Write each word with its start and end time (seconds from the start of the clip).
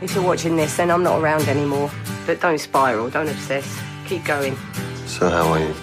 If 0.00 0.14
you're 0.14 0.22
watching 0.22 0.54
this, 0.54 0.76
then 0.76 0.92
I'm 0.92 1.02
not 1.02 1.18
around 1.18 1.48
anymore. 1.48 1.90
But 2.24 2.40
don't 2.40 2.60
spiral, 2.60 3.10
don't 3.10 3.28
obsess. 3.28 3.66
Keep 4.06 4.24
going. 4.24 4.56
So 5.06 5.28
how 5.28 5.50
are 5.52 5.58
you? 5.58 5.74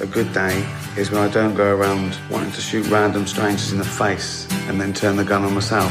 A 0.00 0.06
good 0.06 0.32
day 0.32 0.64
is 0.96 1.10
when 1.10 1.20
I 1.22 1.28
don't 1.28 1.56
go 1.56 1.74
around 1.74 2.16
wanting 2.30 2.52
to 2.52 2.60
shoot 2.60 2.86
random 2.86 3.26
strangers 3.26 3.72
in 3.72 3.78
the 3.78 3.84
face 3.84 4.46
and 4.68 4.80
then 4.80 4.92
turn 4.92 5.16
the 5.16 5.24
gun 5.24 5.42
on 5.44 5.54
myself. 5.54 5.90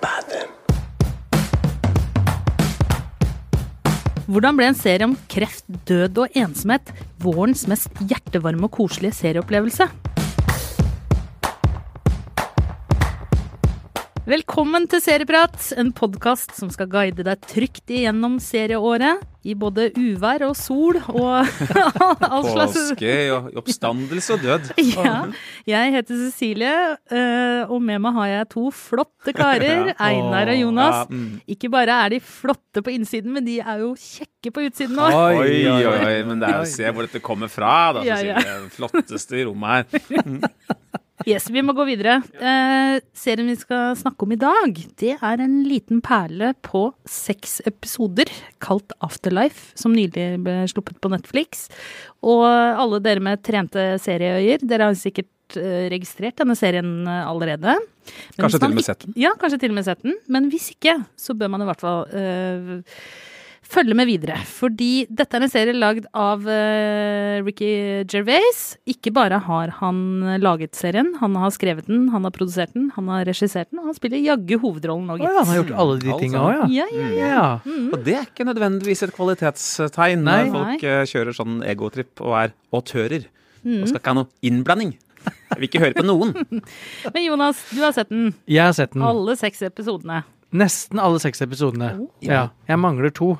Bad 0.00 0.24
then. 0.30 0.46
Hvordan 4.26 4.56
ble 4.56 4.70
en 4.70 4.78
serie 4.78 5.10
om 5.10 5.16
kreft, 5.26 5.66
død 5.86 6.18
og 6.18 6.38
ensomhet 6.38 6.94
vårens 7.18 7.66
mest 7.66 7.90
hjertevarme 8.06 8.70
og 8.70 8.78
koselige 8.78 9.18
serieopplevelse? 9.18 9.90
Velkommen 14.30 14.84
til 14.86 15.00
Serieprat, 15.02 15.56
en 15.80 15.88
podkast 15.96 16.52
som 16.54 16.68
skal 16.70 16.86
guide 16.92 17.24
deg 17.26 17.40
trygt 17.50 17.90
igjennom 17.90 18.36
serieåret. 18.38 19.24
I 19.42 19.56
både 19.58 19.88
uvær 19.96 20.44
og 20.46 20.52
sol 20.54 20.98
og 21.00 21.48
all 22.28 22.44
slags 22.44 22.76
Påske, 22.76 23.14
oppstandelse 23.58 24.36
og 24.36 24.44
død. 24.44 24.68
Ja. 25.00 25.14
Jeg 25.66 25.94
heter 25.96 26.20
Cecilie, 26.28 26.76
eh, 27.10 27.64
og 27.72 27.82
med 27.82 28.04
meg 28.04 28.14
har 28.20 28.30
jeg 28.30 28.50
to 28.54 28.68
flotte 28.76 29.34
karer, 29.34 29.90
Einar 30.10 30.52
og 30.54 30.60
Jonas. 30.60 31.10
Mm. 31.10 31.40
Ikke 31.50 31.72
bare 31.72 31.98
er 32.04 32.14
de 32.14 32.22
flotte 32.22 32.84
på 32.86 32.94
innsiden, 32.94 33.34
men 33.34 33.48
de 33.48 33.58
er 33.64 33.82
jo 33.82 33.96
kjekke 33.98 34.54
på 34.54 34.68
utsiden 34.68 35.00
òg. 35.00 35.16
Oi, 35.40 35.58
oi, 35.72 35.82
oi, 35.90 36.16
men 36.28 36.38
det 36.38 36.52
er 36.52 36.60
jo 36.60 36.68
å 36.68 36.72
se 36.76 36.94
hvor 36.94 37.08
dette 37.08 37.24
kommer 37.24 37.50
fra, 37.50 37.74
da. 37.98 38.06
Ja, 38.06 38.20
Cecilie. 38.20 38.46
ja. 38.46 38.58
Det 38.68 38.74
flotteste 38.78 39.42
i 39.42 39.48
rommet 39.50 39.90
her. 39.90 40.99
Yes, 41.28 41.50
vi 41.52 41.60
må 41.64 41.74
gå 41.76 41.84
videre. 41.84 42.20
Eh, 42.40 43.00
serien 43.16 43.50
vi 43.50 43.56
skal 43.60 43.96
snakke 43.98 44.24
om 44.24 44.32
i 44.32 44.38
dag, 44.40 44.78
det 45.00 45.16
er 45.18 45.42
en 45.44 45.58
liten 45.68 46.00
perle 46.04 46.54
på 46.64 46.86
seks 47.08 47.58
episoder 47.68 48.30
kalt 48.62 48.94
Afterlife, 49.04 49.74
som 49.78 49.92
nylig 49.96 50.30
ble 50.44 50.56
sluppet 50.70 51.00
på 51.02 51.12
Netflix. 51.12 51.68
Og 52.24 52.46
alle 52.46 53.02
dere 53.04 53.24
med 53.24 53.42
trente 53.44 53.92
serieøyer, 54.00 54.64
dere 54.64 54.88
har 54.88 54.96
sikkert 54.98 55.60
eh, 55.60 55.90
registrert 55.92 56.40
denne 56.40 56.56
serien 56.58 57.02
eh, 57.04 57.24
allerede. 57.28 57.76
Men 57.76 58.46
Kanskje 58.46 58.62
til 58.62 58.70
og 58.70 58.78
med 58.78 58.88
sett 58.88 59.04
den. 59.04 59.18
Ja, 59.20 59.34
kanskje 59.40 59.60
til 59.60 59.74
og 59.74 59.80
med 59.80 59.90
sett 59.90 60.06
den. 60.06 60.16
Men 60.32 60.48
hvis 60.52 60.70
ikke, 60.72 61.02
så 61.20 61.36
bør 61.36 61.52
man 61.52 61.66
i 61.66 61.68
hvert 61.68 61.84
fall 61.84 62.06
eh, 62.16 62.80
følge 63.70 63.96
med 63.96 64.08
videre. 64.08 64.36
Fordi 64.48 65.06
dette 65.06 65.36
er 65.36 65.46
en 65.46 65.52
serie 65.52 65.76
lagd 65.76 66.06
av 66.16 66.44
uh, 66.46 67.40
Ricky 67.46 67.70
Gervais. 68.10 68.62
Ikke 68.90 69.12
bare 69.14 69.40
har 69.46 69.74
han 69.80 70.00
laget 70.42 70.78
serien, 70.78 71.12
han 71.20 71.36
har 71.38 71.54
skrevet 71.54 71.88
den, 71.90 72.08
han 72.14 72.26
har 72.26 72.34
produsert 72.34 72.74
den, 72.76 72.88
han 72.96 73.10
har 73.12 73.26
regissert 73.28 73.70
den, 73.70 73.82
og 73.82 73.90
han 73.90 73.98
spiller 73.98 74.22
jaggu 74.22 74.56
hovedrollen 74.62 75.10
nå, 75.10 75.18
gitt. 75.20 75.28
Oh, 75.28 75.34
ja, 75.34 75.44
han 75.44 75.52
har 75.52 75.60
gjort 75.62 75.74
alle 75.84 75.98
de 75.98 76.06
tingene. 76.06 76.22
tinga 76.24 76.46
òg, 76.46 76.54
ja. 76.56 76.70
Ja, 76.80 76.88
ja, 76.94 77.10
ja. 77.10 77.28
ja. 77.34 77.84
Og 77.90 78.00
det 78.06 78.16
er 78.18 78.26
ikke 78.28 78.48
nødvendigvis 78.48 79.04
et 79.06 79.14
kvalitetstegn 79.16 80.26
Nei. 80.26 80.40
når 80.48 80.56
folk 80.56 80.88
uh, 80.88 81.04
kjører 81.12 81.38
sånn 81.40 81.60
egotripp 81.70 82.24
og 82.24 82.36
er 82.44 82.58
autører. 82.74 83.30
Og 83.60 83.86
skal 83.90 84.00
ikke 84.00 84.12
ha 84.14 84.16
noe 84.22 84.46
innblanding. 84.46 84.94
Jeg 85.20 85.58
vil 85.58 85.68
ikke 85.68 85.82
høre 85.82 85.96
på 85.98 86.06
noen. 86.06 86.32
Men 87.14 87.24
Jonas, 87.26 87.60
du 87.74 87.82
har 87.84 87.94
sett 87.96 88.08
den. 88.12 88.30
Jeg 88.48 88.70
har 88.70 88.76
sett 88.76 88.94
den. 88.94 89.04
Alle 89.04 89.36
seks 89.36 89.62
episodene. 89.66 90.22
Nesten 90.56 90.98
alle 91.02 91.20
seks 91.22 91.42
episodene. 91.44 91.92
Ja. 92.24 92.48
Jeg 92.70 92.80
mangler 92.82 93.12
to. 93.14 93.34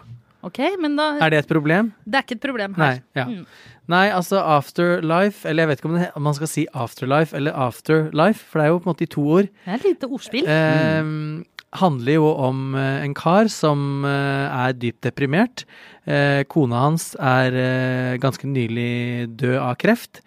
Ok, 0.47 0.59
men 0.81 0.97
da 0.97 1.13
Er 1.21 1.33
det 1.35 1.43
et 1.45 1.51
problem? 1.51 1.93
Det 2.05 2.17
er 2.17 2.25
ikke 2.25 2.39
et 2.39 2.47
problem 2.47 2.75
Nei. 2.79 2.87
her. 2.87 3.03
Ja. 3.19 3.27
Mm. 3.29 3.45
Nei, 3.91 4.07
altså 4.15 4.41
Afterlife, 4.41 5.43
eller 5.49 5.65
jeg 5.65 5.69
vet 5.69 5.81
ikke 5.81 5.91
om, 5.91 5.97
det, 5.99 6.11
om 6.17 6.23
man 6.23 6.37
skal 6.39 6.51
si 6.51 6.67
Afterlife 6.73 7.37
eller 7.37 7.57
Afterlife, 7.59 8.45
for 8.47 8.61
det 8.61 8.67
er 8.67 8.71
jo 8.71 8.79
på 8.79 8.87
en 8.87 8.93
måte 8.93 9.07
i 9.07 9.11
to 9.11 9.25
ord. 9.27 9.49
Det 9.51 9.73
er 9.73 9.81
et 9.81 9.89
lite 9.89 10.09
ordspill. 10.09 10.47
Eh, 10.47 11.11
handler 11.81 12.17
jo 12.17 12.31
om 12.49 12.63
eh, 12.79 13.03
en 13.05 13.17
kar 13.19 13.51
som 13.53 14.07
eh, 14.07 14.63
er 14.69 14.79
dypt 14.79 15.03
deprimert. 15.07 15.65
Eh, 16.07 16.43
kona 16.51 16.87
hans 16.87 17.13
er 17.19 17.59
eh, 17.65 18.15
ganske 18.23 18.49
nylig 18.49 19.29
død 19.39 19.59
av 19.59 19.77
kreft. 19.83 20.23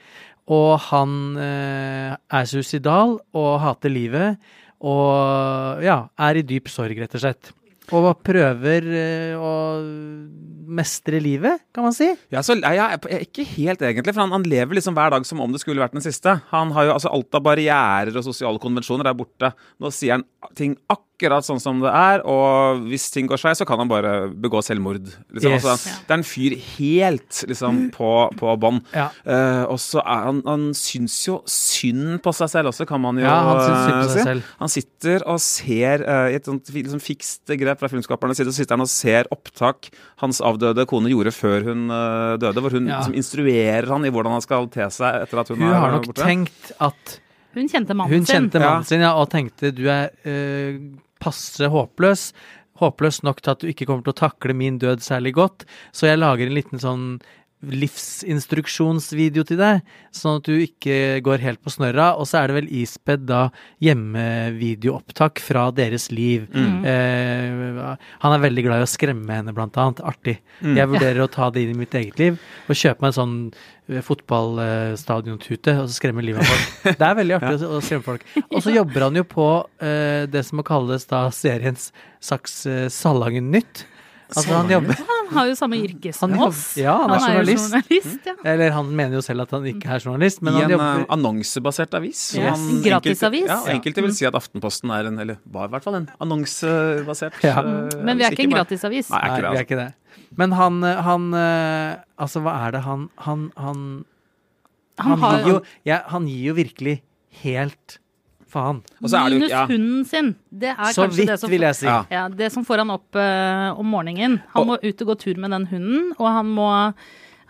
Og 0.51 0.75
han 0.89 1.39
eh, 1.39 2.13
er 2.13 2.51
suicidal 2.51 3.17
og 3.31 3.51
hater 3.63 3.91
livet. 3.91 4.39
Og 4.83 5.83
ja, 5.83 6.01
er 6.19 6.39
i 6.39 6.47
dyp 6.47 6.67
sorg, 6.71 6.99
rett 6.99 7.15
og 7.15 7.23
slett. 7.23 7.53
Og 7.91 8.05
prøver 8.23 8.85
eh, 8.95 9.35
å 9.35 9.51
mestre 10.73 11.19
livet, 11.21 11.65
kan 11.75 11.85
man 11.85 11.95
si. 11.95 12.07
Ja, 12.31 12.41
så, 12.45 12.55
jeg, 12.55 12.79
jeg, 12.79 13.27
ikke 13.27 13.45
helt 13.57 13.83
egentlig, 13.83 14.13
for 14.15 14.23
han, 14.23 14.33
han 14.33 14.47
lever 14.47 14.79
liksom 14.79 14.95
hver 14.95 15.11
dag 15.13 15.27
som 15.27 15.41
om 15.43 15.51
det 15.51 15.59
skulle 15.61 15.83
vært 15.83 15.97
den 15.97 16.05
siste. 16.05 16.37
Han 16.53 16.71
har 16.75 16.87
jo 16.87 16.95
altså 16.95 17.11
Alt 17.13 17.37
av 17.37 17.43
barrierer 17.45 18.15
og 18.15 18.25
sosiale 18.25 18.61
konvensjoner 18.63 19.11
er 19.11 19.17
borte. 19.17 19.51
Nå 19.83 19.91
sier 19.93 20.17
han 20.17 20.27
ting 20.57 20.77
akkurat 20.87 21.12
sånn 21.21 21.59
som 21.61 21.79
det 21.79 21.89
er, 21.93 22.21
og 22.25 22.81
hvis 22.89 23.09
ting 23.13 23.27
går 23.29 23.37
skeis, 23.37 23.57
så 23.61 23.65
kan 23.65 23.79
han 23.79 23.87
bare 23.87 24.29
begå 24.33 24.59
selvmord. 24.61 24.99
Liksom. 25.31 25.51
Yes. 25.53 25.63
Altså, 25.65 25.89
det 26.07 26.11
er 26.11 26.17
en 26.17 26.23
fyr 26.27 26.55
helt 26.77 27.43
liksom 27.47 27.91
på, 27.95 28.09
på 28.39 28.55
bånn. 28.59 28.81
Ja. 28.93 29.09
Uh, 29.25 29.63
og 29.71 29.79
så 29.79 30.01
er 30.03 30.25
han 30.27 30.41
Han 30.45 30.73
syns 30.73 31.15
jo 31.27 31.41
synd 31.47 32.21
på 32.25 32.33
seg 32.35 32.49
selv 32.51 32.71
også, 32.73 32.85
kan 32.89 32.99
man 33.01 33.17
jo 33.17 33.23
Ja, 33.23 33.37
han 33.45 33.61
syns 33.63 33.85
synd 33.85 33.93
på 33.93 33.99
eh, 33.99 34.09
seg 34.09 34.17
si. 34.19 34.23
selv. 34.27 34.43
Han 34.59 34.69
sitter 34.73 35.27
og 35.29 35.39
ser 35.39 36.03
eh, 36.03 36.27
i 36.33 36.35
et 36.35 36.45
sånt 36.45 36.73
liksom 36.73 36.99
fikst 37.03 37.53
grep 37.61 37.79
fra 37.79 37.87
filmskapernes 37.91 38.37
side, 38.41 38.51
så 38.51 38.59
sitter 38.63 38.75
han 38.75 38.85
og 38.85 38.91
ser 38.91 39.29
opptak 39.31 39.91
hans 40.23 40.41
avdøde 40.43 40.85
kone 40.89 41.09
gjorde 41.13 41.31
før 41.35 41.69
hun 41.71 41.87
uh, 41.93 42.35
døde, 42.41 42.59
hvor 42.63 42.71
hun 42.75 42.87
Ja. 42.89 42.99
liksom 42.99 43.15
instruerer 43.15 43.87
han 43.93 44.03
i 44.05 44.11
hvordan 44.11 44.35
han 44.35 44.43
skal 44.43 44.67
te 44.73 44.89
seg 44.91 45.23
etter 45.23 45.39
at 45.39 45.47
hun, 45.53 45.61
Hun 45.61 45.69
er 45.71 45.79
har 45.79 45.91
nok 45.95 46.09
borte. 46.11 46.25
tenkt 46.27 46.71
at 46.83 47.19
Hun 47.53 47.69
kjente 47.69 47.93
mannen 47.95 48.13
Hun 48.13 48.25
sin. 48.25 48.35
kjente 48.49 48.59
Ja. 48.61 48.69
mannen 48.69 48.85
sin 48.89 49.01
ja, 49.01 49.13
og 49.13 49.29
tenkte 49.29 49.71
du 49.75 49.83
er 49.89 50.09
øh, 50.25 50.79
passe 51.21 51.69
håpløs. 51.69 52.31
Håpløs 52.81 53.21
nok 53.23 53.41
til 53.41 53.51
at 53.51 53.59
du 53.61 53.67
ikke 53.69 53.85
kommer 53.85 54.03
til 54.03 54.13
å 54.15 54.21
takle 54.27 54.53
min 54.57 54.79
død 54.81 55.03
særlig 55.05 55.35
godt. 55.37 55.65
Så 55.93 56.07
jeg 56.09 56.17
lager 56.19 56.47
en 56.47 56.55
liten 56.57 56.79
sånn 56.81 57.05
livsinstruksjonsvideo 57.63 59.43
til 59.47 59.59
deg, 59.59 59.81
sånn 60.15 60.39
at 60.39 60.47
du 60.49 60.55
ikke 60.63 61.19
går 61.25 61.43
helt 61.43 61.61
på 61.63 61.71
snørra. 61.73 62.11
Og 62.19 62.27
så 62.29 62.41
er 62.41 62.51
det 62.51 62.57
vel 62.57 62.69
ispedd 62.83 63.23
da 63.29 63.45
hjemmevideoopptak 63.83 65.39
fra 65.43 65.67
deres 65.75 66.09
liv. 66.13 66.47
Eh, 66.53 67.95
han 68.23 68.35
er 68.35 68.43
veldig 68.43 68.65
glad 68.67 68.83
i 68.83 68.87
å 68.87 68.91
skremme 68.93 69.37
henne, 69.39 69.53
blant 69.55 69.77
annet. 69.79 70.01
Artig. 70.03 70.37
Jeg 70.63 70.89
vurderer 70.91 71.23
å 71.25 71.29
ta 71.31 71.49
det 71.53 71.63
inn 71.65 71.75
i 71.75 71.79
mitt 71.83 71.95
eget 71.97 72.19
liv 72.19 72.39
og 72.67 72.75
kjøpe 72.77 73.01
meg 73.03 73.11
en 73.13 73.17
sånn 73.19 73.35
eh, 73.89 74.01
fotballstadiontute 74.03 75.77
og 75.81 75.87
så 75.89 75.97
skremme 75.97 76.23
livet 76.25 76.43
av 76.43 76.49
folk. 76.51 76.97
Det 76.99 77.07
er 77.07 77.17
veldig 77.19 77.37
artig 77.39 77.55
å- 77.67 77.71
å 77.77 77.81
skremme 77.83 78.05
folk. 78.05 78.25
Og 78.49 78.59
så 78.63 78.73
jobber 78.75 79.07
han 79.07 79.15
jo 79.19 79.25
på 79.27 79.47
eh, 79.83 80.25
det 80.31 80.43
som 80.47 80.59
må 80.61 80.65
kalles 80.67 81.05
da 81.09 81.25
seriens 81.33 81.91
Saks 82.23 82.61
uh, 82.71 82.85
Salangen 82.87 83.49
Nytt. 83.51 83.81
Altså 84.29 84.53
han 84.55 84.69
jobber 84.71 84.95
Han 85.07 85.27
har 85.35 85.47
jo 85.49 85.55
samme 85.59 85.77
yrke 85.83 86.13
som 86.15 86.31
Han 86.31 86.47
oss. 86.47 86.61
ja, 86.79 86.93
han 87.01 87.11
er 87.11 87.19
jo 87.19 87.25
journalist. 87.27 87.73
journalist 87.73 88.27
ja. 88.29 88.33
Eller 88.53 88.71
han 88.71 88.89
mener 88.95 89.17
jo 89.19 89.21
selv 89.25 89.41
at 89.45 89.51
han 89.51 89.63
ikke 89.69 89.89
er 89.95 89.99
journalist, 90.05 90.41
men 90.41 90.53
I 90.53 90.61
han 90.61 90.63
en 90.65 90.73
jobber 90.77 91.01
eh, 91.03 91.05
annonsebasert 91.17 91.93
avis. 91.99 92.21
Yes. 92.35 92.49
Han- 92.49 92.69
en 92.77 92.83
gratisavis. 92.85 93.43
enkelte- 93.49 93.67
Ja, 93.67 93.73
enkelte 93.75 94.01
vil 94.07 94.13
si 94.15 94.25
at 94.25 94.33
Aftenposten 94.39 94.91
er 94.95 95.07
en, 95.11 95.19
eller 95.19 95.37
var 95.45 95.67
i 95.67 95.71
hvert 95.75 95.83
fall 95.83 95.95
en 95.95 96.09
annonsebasert. 96.23 97.33
Ja. 97.43 97.59
uh, 97.61 97.89
Men 98.03 98.17
vi 98.17 98.23
er 98.23 98.31
ikke 98.31 98.47
en 98.47 98.55
gratisavis. 98.55 99.09
Nei, 99.11 99.19
er 99.19 99.27
Nei, 99.27 99.33
ikke 99.33 99.41
det, 99.41 99.43
vi 99.43 99.45
er 99.45 99.51
altså. 99.51 99.67
ikke 99.67 99.81
det. 99.83 100.29
Men 100.37 100.51
han, 100.51 100.83
eh, 100.83 101.01
han 101.01 101.27
Altså, 102.17 102.41
hva 102.41 102.53
er 102.67 102.71
det 102.71 102.81
han 102.85 103.09
Han, 103.17 103.51
han, 103.57 104.05
Han 104.99 105.09
han, 105.11 105.19
har 105.19 105.37
gir 105.43 105.47
jo, 105.53 105.59
ja, 105.85 106.01
han 106.07 106.27
gir 106.29 106.43
jo 106.51 106.53
virkelig 106.53 107.01
helt 107.43 107.97
faen. 108.53 108.79
Og 109.01 109.09
så 109.09 109.17
er 109.19 109.29
det 109.29 109.33
jo- 109.33 109.39
Minus 109.43 109.51
ja. 109.55 109.65
hunden 109.67 110.05
sin. 110.05 110.31
Det 110.53 110.69
er 110.75 110.93
Så 110.93 111.07
kanskje 111.07 111.25
det 111.31 111.39
som 111.41 111.49
vil 111.51 111.61
jeg 111.67 111.75
si. 111.81 111.85
Ja. 111.89 111.99
Ja, 112.11 112.27
det 112.29 112.51
som 112.53 112.63
får 112.65 112.77
han 112.85 112.93
opp 112.95 113.15
uh, 113.19 113.79
om 113.79 113.85
morgenen. 113.85 114.39
Han 114.53 114.61
Og- 114.63 114.67
må 114.67 114.77
ut 114.83 115.01
og 115.01 115.07
gå 115.13 115.15
tur 115.25 115.35
med 115.41 115.51
den 115.51 115.67
hunden, 115.73 116.13
og 116.19 116.27
han 116.39 116.45
må 116.45 116.69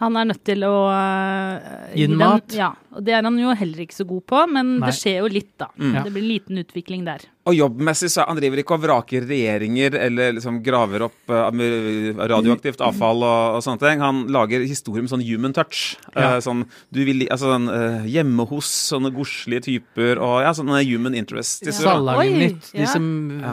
Han 0.01 0.15
er 0.17 0.25
nødt 0.25 0.43
til 0.43 0.63
å 0.65 0.89
uh, 0.89 1.93
Gi 1.95 2.07
den- 2.07 2.17
mat. 2.17 2.51
Ja, 2.57 2.71
og 2.95 3.03
det 3.05 3.13
er 3.17 3.23
han 3.25 3.37
jo 3.39 3.53
heller 3.57 3.83
ikke 3.85 3.97
så 3.99 4.05
god 4.07 4.25
på, 4.29 4.41
men 4.53 4.75
Nei. 4.79 4.89
det 4.89 4.97
skjer 4.99 5.21
jo 5.23 5.29
litt, 5.31 5.53
da. 5.61 5.69
Mm. 5.77 5.95
Det 6.03 6.11
blir 6.13 6.23
en 6.23 6.31
liten 6.33 6.61
utvikling 6.63 7.05
der. 7.07 7.25
Og 7.43 7.57
jobbmessig 7.57 8.07
så 8.13 8.23
han 8.23 8.37
driver 8.39 8.61
ikke 8.61 8.75
og 8.77 8.83
vraker 8.85 9.25
regjeringer 9.27 9.97
eller 9.99 10.37
liksom 10.37 10.61
graver 10.63 11.03
opp 11.09 11.33
eh, 11.33 12.13
radioaktivt 12.15 12.79
avfall 12.85 13.19
og, 13.27 13.57
og 13.57 13.65
sånne 13.65 13.81
ting. 13.81 14.03
Han 14.03 14.21
lager 14.31 14.63
historier 14.63 15.03
med 15.03 15.11
sånn 15.11 15.25
human 15.27 15.55
touch. 15.55 15.97
Ja. 16.13 16.37
Eh, 16.37 16.39
sånn, 16.45 16.61
du 16.95 17.01
vil, 17.03 17.25
altså, 17.27 17.49
sånn, 17.51 17.67
eh, 17.67 18.07
hjemme 18.13 18.45
hos 18.47 18.69
sånne 18.93 19.11
godslige 19.15 19.65
typer 19.67 20.21
og 20.23 20.37
ja, 20.45 20.53
sånne 20.55 20.79
human 20.87 21.17
interest. 21.19 21.67
Ja. 21.67 21.75
Salangen 21.75 22.39
Nytt. 22.45 22.69
De 22.71 22.85
ja. 22.85 22.93
som 22.93 23.09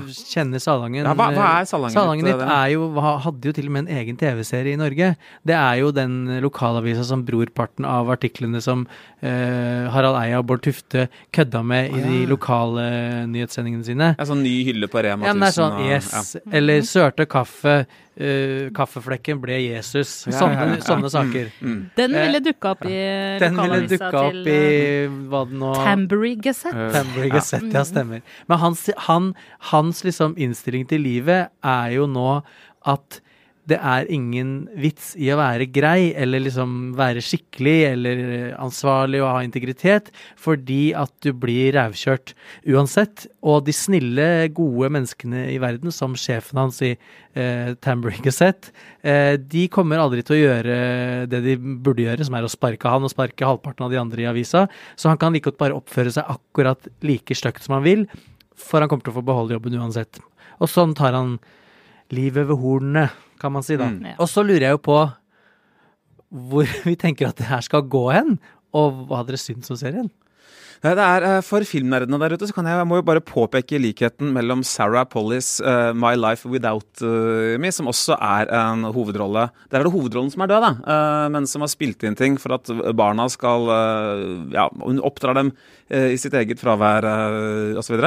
kjenner 0.06 0.62
Salangen 0.62 1.02
Ja, 1.02 1.16
hva- 1.18 1.32
hva 1.34 1.48
er 1.58 1.66
Salangen 1.72 1.96
Salangen 1.96 2.30
Nytt, 2.30 2.46
er 2.46 2.70
jo, 2.76 2.86
hadde 3.26 3.50
jo 3.50 3.56
til 3.58 3.66
og 3.72 3.74
med 3.74 3.88
en 3.88 3.98
egen 4.04 4.20
TV-serie 4.20 4.78
i 4.78 4.78
Norge. 4.78 5.16
Det 5.42 5.56
er 5.58 5.82
jo 5.82 5.90
den 5.96 6.20
lokalavisa 6.46 7.02
som 7.10 7.26
brorparten 7.26 7.88
av 7.88 8.06
artiklene 8.14 8.62
som 8.62 8.86
eh, 9.30 9.88
Harald 9.94 10.18
Eia 10.20 10.38
og 10.42 10.46
Bård 10.50 10.62
Tufte 10.66 11.06
kødda 11.32 11.62
med 11.64 11.94
i 11.94 12.02
de 12.04 12.18
lokale 12.30 12.84
nyhetssendingene 13.30 13.86
sine. 13.86 14.08
En 14.18 14.26
sånn 14.28 14.42
ny 14.44 14.56
hylle 14.66 14.88
på 14.90 15.02
Rema 15.06 15.26
1000. 15.30 15.40
Ja, 15.40 15.46
er 15.46 15.56
sånn 15.56 15.78
og- 15.78 15.90
yes. 15.90 16.36
Eller 16.52 16.80
sørte 16.86 17.26
kaffe. 17.30 17.86
Uh, 18.20 18.68
kaffeflekken 18.76 19.38
ble 19.40 19.54
Jesus. 19.70 20.10
Sånne, 20.28 20.74
sånne 20.84 21.08
saker. 21.08 21.46
Den 21.96 22.14
Eh, 22.14 22.26
ville 22.26 22.40
dukka 22.44 22.72
opp 22.74 22.82
i 22.84 23.38
Den 23.40 23.54
ville 23.56 23.78
lokalavisa 23.78 23.96
dukka 24.10 24.20
opp 24.26 24.32
til 24.34 24.48
i 24.50 24.56
eh, 24.58 25.08
hva 25.30 25.40
det 25.48 25.56
nå 25.62 25.70
Tambury 25.78 26.34
Gazette. 26.36 26.90
Tambury 26.92 27.30
Gazette, 27.32 27.72
ja, 27.72 27.82
stemmer. 27.88 28.20
Men 28.50 28.58
hans, 28.58 28.90
han, 29.06 29.30
hans 29.72 30.02
liksom 30.04 30.34
innstilling 30.36 30.84
til 30.90 31.00
livet 31.00 31.48
er 31.64 31.94
jo 31.96 32.04
nå 32.10 32.42
at 32.84 33.20
det 33.70 33.78
er 33.78 34.08
ingen 34.12 34.66
vits 34.78 35.12
i 35.20 35.28
å 35.32 35.38
være 35.38 35.68
grei 35.70 36.10
eller 36.18 36.42
liksom 36.42 36.92
være 36.98 37.22
skikkelig 37.24 37.76
eller 37.92 38.22
ansvarlig 38.58 39.20
og 39.22 39.30
ha 39.30 39.44
integritet, 39.46 40.10
fordi 40.40 40.90
at 40.98 41.12
du 41.24 41.30
blir 41.36 41.74
rævkjørt 41.76 42.34
uansett. 42.74 43.26
Og 43.46 43.62
de 43.66 43.74
snille, 43.76 44.26
gode 44.56 44.90
menneskene 44.96 45.46
i 45.54 45.58
verden, 45.62 45.92
som 45.94 46.16
sjefen 46.18 46.60
hans 46.60 46.80
i 46.86 46.92
eh, 46.94 47.70
Tambourine 47.84 48.24
Gazette, 48.24 48.74
eh, 49.02 49.36
de 49.38 49.66
kommer 49.72 50.02
aldri 50.02 50.24
til 50.26 50.38
å 50.38 50.40
gjøre 50.40 50.80
det 51.30 51.42
de 51.46 51.56
burde 51.60 52.06
gjøre, 52.08 52.26
som 52.26 52.38
er 52.38 52.48
å 52.48 52.52
sparke 52.52 52.90
han 52.90 53.06
og 53.06 53.14
sparke 53.14 53.46
halvparten 53.46 53.86
av 53.86 53.94
de 53.94 54.00
andre 54.02 54.26
i 54.26 54.28
avisa. 54.30 54.66
Så 54.96 55.12
han 55.12 55.20
kan 55.20 55.36
like 55.36 55.50
godt 55.50 55.60
bare 55.62 55.78
oppføre 55.78 56.12
seg 56.14 56.28
akkurat 56.34 56.90
like 57.06 57.38
stygt 57.38 57.64
som 57.66 57.78
han 57.78 57.86
vil, 57.86 58.04
for 58.60 58.82
han 58.82 58.90
kommer 58.90 59.06
til 59.06 59.14
å 59.14 59.20
få 59.20 59.26
beholde 59.30 59.56
jobben 59.56 59.78
uansett. 59.80 60.20
Og 60.60 60.68
sånn 60.68 60.92
tar 60.98 61.16
han 61.16 61.38
livet 62.14 62.48
ved 62.48 62.58
hornene, 62.60 63.08
kan 63.40 63.52
man 63.54 63.64
si 63.66 63.78
da. 63.80 63.88
Mm. 63.90 64.12
Ja. 64.12 64.14
Og 64.18 64.30
så 64.30 64.44
lurer 64.46 64.68
jeg 64.68 64.78
jo 64.78 64.84
på 64.90 65.00
hvor 66.30 66.68
vi 66.88 66.96
tenker 66.98 67.30
at 67.30 67.40
det 67.40 67.48
her 67.50 67.62
skal 67.66 67.88
gå 67.90 68.04
hen, 68.14 68.38
og 68.76 69.06
hva 69.10 69.24
dere 69.26 69.40
syns 69.40 69.70
om 69.72 69.78
serien. 69.78 70.10
Nei, 70.80 70.94
det 70.96 71.04
er, 71.04 71.24
eh, 71.28 71.40
For 71.44 71.60
filmnerdene 71.68 72.16
der 72.22 72.32
ute 72.32 72.46
så 72.48 72.54
kan 72.56 72.64
jeg, 72.64 72.78
jeg 72.80 72.88
må 72.88 73.00
jo 73.00 73.04
bare 73.04 73.20
påpeke 73.20 73.76
likheten 73.82 74.30
mellom 74.32 74.62
Sarah 74.64 75.04
Pollys 75.04 75.58
uh, 75.60 75.90
My 75.92 76.14
Life 76.16 76.48
Without 76.48 77.02
eh, 77.04 77.58
Me, 77.60 77.68
som 77.74 77.90
også 77.90 78.16
er 78.16 78.48
en 78.56 78.86
hovedrolle. 78.88 79.50
Der 79.68 79.82
er 79.82 79.84
det 79.84 79.92
hovedrollen 79.92 80.32
som 80.32 80.46
er 80.46 80.52
død, 80.54 80.64
da, 80.64 80.72
uh, 80.80 81.26
men 81.34 81.44
som 81.50 81.60
har 81.66 81.68
spilt 81.72 82.00
inn 82.08 82.16
ting 82.16 82.38
for 82.40 82.56
at 82.56 82.72
barna 82.96 83.28
skal 83.28 83.68
eh, 83.74 84.24
Ja, 84.56 84.70
hun 84.80 85.02
oppdrar 85.04 85.36
dem 85.36 85.52
eh, 85.92 86.14
i 86.14 86.18
sitt 86.20 86.32
eget 86.38 86.62
fravær 86.62 87.04
uh, 87.04 87.76
osv. 87.80 88.00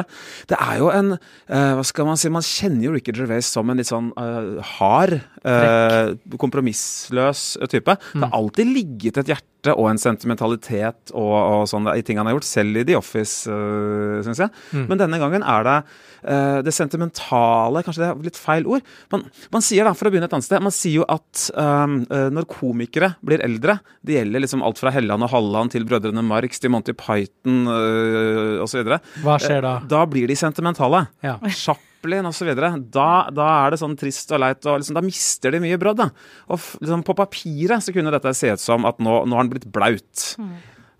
Det 0.50 0.58
er 0.58 0.82
jo 0.82 0.90
en 0.94 1.14
eh, 1.14 1.72
Hva 1.78 1.86
skal 1.86 2.10
man 2.10 2.18
si? 2.18 2.32
Man 2.34 2.46
kjenner 2.46 2.88
jo 2.88 2.98
Ricky 2.98 3.14
Gervais 3.14 3.54
som 3.54 3.70
en 3.70 3.78
litt 3.78 3.92
sånn 3.92 4.10
eh, 4.18 4.66
hard, 4.80 5.20
eh, 5.46 6.14
kompromissløs 6.42 7.46
type. 7.70 8.00
Det 8.14 8.26
har 8.26 8.34
alltid 8.34 8.74
ligget 8.74 9.22
et 9.22 9.36
hjerte 9.36 9.50
og 9.78 9.86
en 9.94 10.02
sentimentalitet 10.02 11.14
og, 11.16 11.34
og 11.38 11.62
sånn 11.72 11.88
i 11.94 12.02
ting 12.04 12.18
han 12.20 12.28
har 12.28 12.36
gjort, 12.36 12.48
selv 12.48 12.63
i 12.80 12.86
The 12.88 12.98
Office, 13.00 13.52
uh, 13.52 14.22
syns 14.26 14.42
jeg. 14.46 14.52
Men 14.90 15.00
denne 15.02 15.20
gangen 15.22 15.44
er 15.44 15.68
det 15.68 15.78
uh, 16.24 16.60
det 16.64 16.74
sentimentale 16.76 17.84
Kanskje 17.86 18.04
det 18.04 18.10
er 18.10 18.28
litt 18.28 18.40
feil 18.40 18.68
ord. 18.70 18.84
Man, 19.14 19.26
man 19.54 19.66
sier 19.66 19.88
da, 19.88 19.94
for 19.98 20.08
å 20.08 20.14
begynne 20.14 20.28
et 20.30 20.36
annet 20.36 20.48
sted, 20.48 20.64
man 20.64 20.74
sier 20.74 21.02
jo 21.02 21.08
at 21.12 21.48
um, 21.58 22.02
eh, 22.08 22.28
når 22.34 22.48
komikere 22.50 23.14
blir 23.26 23.44
eldre 23.44 23.78
Det 24.06 24.18
gjelder 24.18 24.44
liksom 24.44 24.64
alt 24.66 24.80
fra 24.82 24.92
Helland 24.94 25.26
og 25.26 25.32
Halland 25.34 25.74
til 25.74 25.88
Brødrene 25.88 26.24
Marx 26.26 26.62
til 26.62 26.74
Monty 26.74 26.96
Python 26.98 27.66
uh, 27.70 28.62
osv. 28.64 28.94
Hva 29.24 29.40
skjer 29.42 29.64
da? 29.66 29.78
Da 29.90 30.04
blir 30.10 30.30
de 30.30 30.38
sentimentale. 30.40 31.06
Ja. 31.26 31.38
Schaplin, 31.54 32.28
og 32.28 32.36
så 32.36 32.48
Da, 32.48 33.10
da 33.32 33.50
er 33.64 33.74
det 33.74 33.82
sånn 33.82 33.98
trist 34.00 34.32
og 34.36 34.44
leit, 34.44 34.64
og 34.68 34.82
liksom, 34.82 34.98
da 34.98 35.06
mister 35.06 35.56
de 35.56 35.64
mye 35.64 35.80
brodd. 35.82 36.02
da. 36.04 36.10
Og 36.50 36.60
liksom, 36.82 37.04
på 37.08 37.18
papiret 37.18 37.84
så 37.84 37.96
kunne 37.96 38.14
dette 38.14 38.36
se 38.38 38.54
ut 38.54 38.64
som 38.64 38.88
at 38.90 39.00
nå, 39.00 39.24
nå 39.26 39.38
har 39.38 39.46
han 39.46 39.52
blitt 39.54 39.70
blaut. 39.72 40.34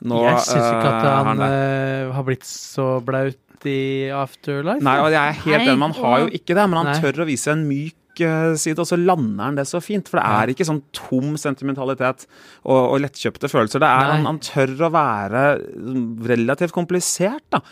Nå, 0.04 0.20
jeg 0.28 0.40
syns 0.44 0.68
ikke 0.68 0.92
at 0.92 1.08
eh, 1.08 1.18
han 1.30 1.42
det. 1.42 1.50
eh, 1.56 2.14
har 2.18 2.28
blitt 2.28 2.46
så 2.50 2.88
blaut 3.06 3.68
i 3.70 3.80
Afterlife. 4.12 4.84
Nei, 4.84 4.98
og 5.00 5.12
jeg 5.14 5.22
er 5.24 5.44
helt 5.46 5.62
enig, 5.70 5.80
man 5.80 5.94
har 5.96 6.24
jo 6.26 6.32
ikke 6.36 6.56
det, 6.58 6.64
men 6.68 6.82
han 6.82 6.90
Nei. 6.92 6.98
tør 7.00 7.24
å 7.24 7.28
vise 7.30 7.54
en 7.54 7.62
myk 7.70 8.20
eh, 8.28 8.50
side, 8.60 8.76
og 8.84 8.90
så 8.90 8.98
lander 9.00 9.46
han 9.48 9.56
det 9.56 9.64
så 9.70 9.80
fint. 9.80 10.12
For 10.12 10.20
det 10.20 10.26
er 10.28 10.52
ikke 10.52 10.68
sånn 10.68 10.82
tom 10.92 11.38
sentimentalitet 11.40 12.26
og, 12.28 12.76
og 12.82 12.98
lettkjøpte 13.06 13.48
følelser. 13.54 13.80
Det 13.80 13.88
er, 13.88 14.12
han, 14.18 14.28
han 14.28 14.42
tør 14.44 14.76
å 14.90 14.92
være 14.94 15.46
mm, 15.72 16.04
relativt 16.34 16.76
komplisert, 16.76 17.46
da. 17.56 17.64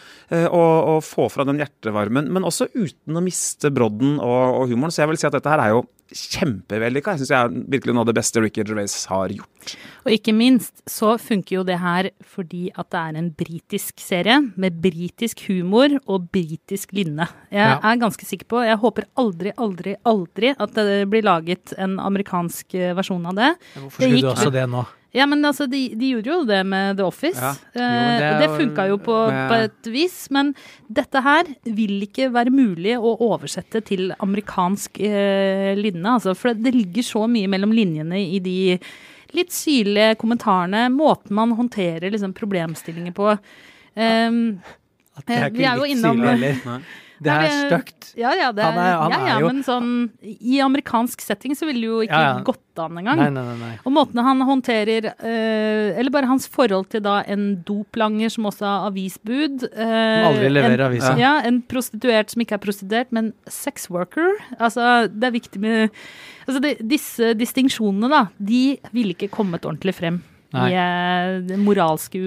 Og, 0.47 0.95
og 0.95 1.03
få 1.03 1.27
fra 1.33 1.43
den 1.49 1.59
hjertevarmen, 1.59 2.31
men 2.31 2.47
også 2.47 2.69
uten 2.71 3.19
å 3.19 3.25
miste 3.27 3.73
brodden 3.75 4.15
og, 4.23 4.61
og 4.61 4.71
humoren. 4.71 4.95
Så 4.95 5.03
jeg 5.03 5.11
vil 5.11 5.19
si 5.19 5.27
at 5.27 5.35
dette 5.35 5.51
her 5.51 5.65
er 5.67 5.75
jo 5.75 5.83
kjempevellykka. 6.11 7.13
Jeg 7.15 7.21
syns 7.23 7.31
jeg 7.33 7.39
er 7.47 7.65
virkelig 7.75 7.95
noe 7.95 8.03
av 8.05 8.09
det 8.11 8.15
beste 8.17 8.41
Ricky 8.43 8.63
Gervais 8.65 8.95
har 9.11 9.33
gjort. 9.35 9.73
Og 10.05 10.11
ikke 10.15 10.33
minst 10.35 10.81
så 10.89 11.13
funker 11.21 11.59
jo 11.59 11.63
det 11.67 11.77
her 11.81 12.09
fordi 12.33 12.69
at 12.75 12.89
det 12.93 13.01
er 13.01 13.19
en 13.21 13.29
britisk 13.37 14.01
serie 14.01 14.39
med 14.59 14.79
britisk 14.83 15.43
humor 15.49 15.93
og 16.05 16.29
britisk 16.33 16.93
lynne. 16.97 17.27
Jeg 17.51 17.61
Ja. 17.61 17.79
er 17.83 17.97
ganske 18.01 18.25
sikker 18.25 18.45
på, 18.47 18.63
jeg 18.65 18.77
håper 18.77 19.05
aldri, 19.17 19.51
aldri, 19.57 19.95
aldri 20.05 20.55
at 20.57 20.73
det 20.73 21.09
blir 21.09 21.23
laget 21.23 21.73
en 21.77 21.97
amerikansk 21.99 22.73
eh, 22.75 22.93
versjon 22.93 23.25
av 23.25 23.35
det. 23.35 23.55
Hvorfor 23.75 23.99
Det 23.99 24.09
skulle 24.09 24.15
gikk 24.17 24.21
du 24.21 24.33
også 24.35 24.51
det 24.51 24.69
nå? 24.69 24.85
Ja, 25.13 25.25
men 25.27 25.41
altså, 25.43 25.65
de, 25.67 25.79
de 25.99 26.09
gjorde 26.13 26.29
jo 26.31 26.37
det 26.47 26.61
med 26.65 26.95
The 26.95 27.03
Office. 27.03 27.35
Ja. 27.41 27.51
Jo, 27.75 27.81
det 27.83 28.27
er 28.29 28.37
det 28.39 28.49
funka 28.55 28.85
jo 28.87 28.97
på, 29.03 29.15
med- 29.27 29.49
på 29.51 29.57
et 29.65 29.89
vis, 29.91 30.17
men 30.31 30.53
dette 30.87 31.19
her 31.25 31.49
vil 31.67 31.97
ikke 32.05 32.29
være 32.31 32.53
mulig 32.55 32.93
å 32.95 33.11
oversette 33.27 33.81
til 33.89 34.13
amerikansk 34.23 35.01
eh, 35.03 35.73
lynne. 35.75 36.13
Altså, 36.15 36.31
for 36.39 36.55
det 36.55 36.71
ligger 36.77 37.03
så 37.03 37.25
mye 37.27 37.49
mellom 37.51 37.73
linjene 37.75 38.21
i 38.23 38.39
de 38.39 38.55
litt 39.35 39.51
syrlige 39.55 40.15
kommentarene, 40.19 40.85
måten 40.91 41.35
man 41.35 41.51
håndterer 41.59 42.07
liksom, 42.11 42.31
problemstillinger 42.35 43.13
på. 43.15 43.29
Um, 43.95 44.61
At 45.19 45.27
det 45.27 45.35
er 45.37 45.45
Eh, 45.45 45.53
vi 45.55 45.63
er 45.67 45.75
ikke 45.75 45.77
jo 45.77 45.87
litt 45.91 46.03
syrlig 46.03 46.31
heller. 46.31 46.83
Det 47.21 47.29
er 47.31 47.51
stygt. 47.69 48.07
ja, 48.17 48.31
ja, 48.33 48.47
det, 48.51 48.63
Han 48.65 48.77
er- 48.81 48.97
han 48.97 49.11
ja, 49.11 49.35
er 49.35 49.39
jo- 49.41 49.47
men 49.51 49.63
sånn 49.63 49.89
I 50.41 50.59
amerikansk 50.65 51.21
setting 51.21 51.53
så 51.53 51.67
ville 51.67 51.81
det 51.81 51.89
jo 51.91 51.99
ikke 52.01 52.17
Ja, 52.17 52.37
ja. 52.37 52.43
gått 52.43 52.79
an 52.81 52.97
engang. 52.97 53.17
Nei, 53.19 53.29
nei, 53.29 53.43
nei. 53.43 53.57
nei. 53.59 53.77
Og 53.85 53.91
måten 53.93 54.23
han 54.23 54.39
håndterer 54.41 55.05
eh, 55.21 55.99
Eller 55.99 56.09
bare 56.09 56.25
hans 56.25 56.47
forhold 56.47 56.89
til 56.89 57.01
da 57.01 57.19
en 57.27 57.61
doplanger 57.63 58.31
som 58.31 58.45
også 58.45 58.65
har 58.65 58.87
avisbud. 58.89 59.63
eh, 59.69 60.23
Som 60.23 60.33
aldri 60.33 60.49
leverer 60.49 60.85
avisa. 60.89 61.13
Ja, 61.19 61.39
en 61.45 61.61
prostituert 61.61 62.29
som 62.31 62.41
ikke 62.41 62.53
er 62.57 62.63
prostituert, 62.65 63.11
men 63.11 63.33
sex 63.47 63.87
worker. 63.89 64.33
Altså, 64.59 65.07
det 65.07 65.23
er 65.29 65.31
viktig 65.39 65.59
med 65.59 65.91
Altså, 66.47 66.59
det, 66.59 66.79
disse 66.89 67.33
distinksjonene, 67.37 68.09
da, 68.09 68.27
de 68.43 68.79
ville 68.91 69.13
ikke 69.13 69.29
kommet 69.29 69.61
ordentlig 69.61 69.93
frem 69.93 70.23
Nei. 70.53 70.71
i 70.71 70.73
eh, 70.73 71.39
det 71.45 71.59
moralske 71.59 72.17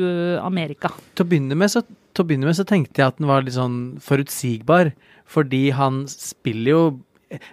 Amerika. 0.41 0.93
Til 1.17 1.27
å 1.27 1.29
begynne 1.29 1.57
med 1.57 1.69
så 1.69 1.83
til 2.15 2.25
å 2.25 2.29
begynne 2.29 2.49
med 2.49 2.59
så 2.59 2.67
tenkte 2.69 3.03
jeg 3.03 3.13
at 3.13 3.19
den 3.21 3.31
var 3.31 3.45
litt 3.45 3.57
sånn 3.57 3.97
forutsigbar, 4.03 4.93
fordi 5.27 5.69
han 5.75 6.05
spiller 6.11 6.71
jo 6.71 6.85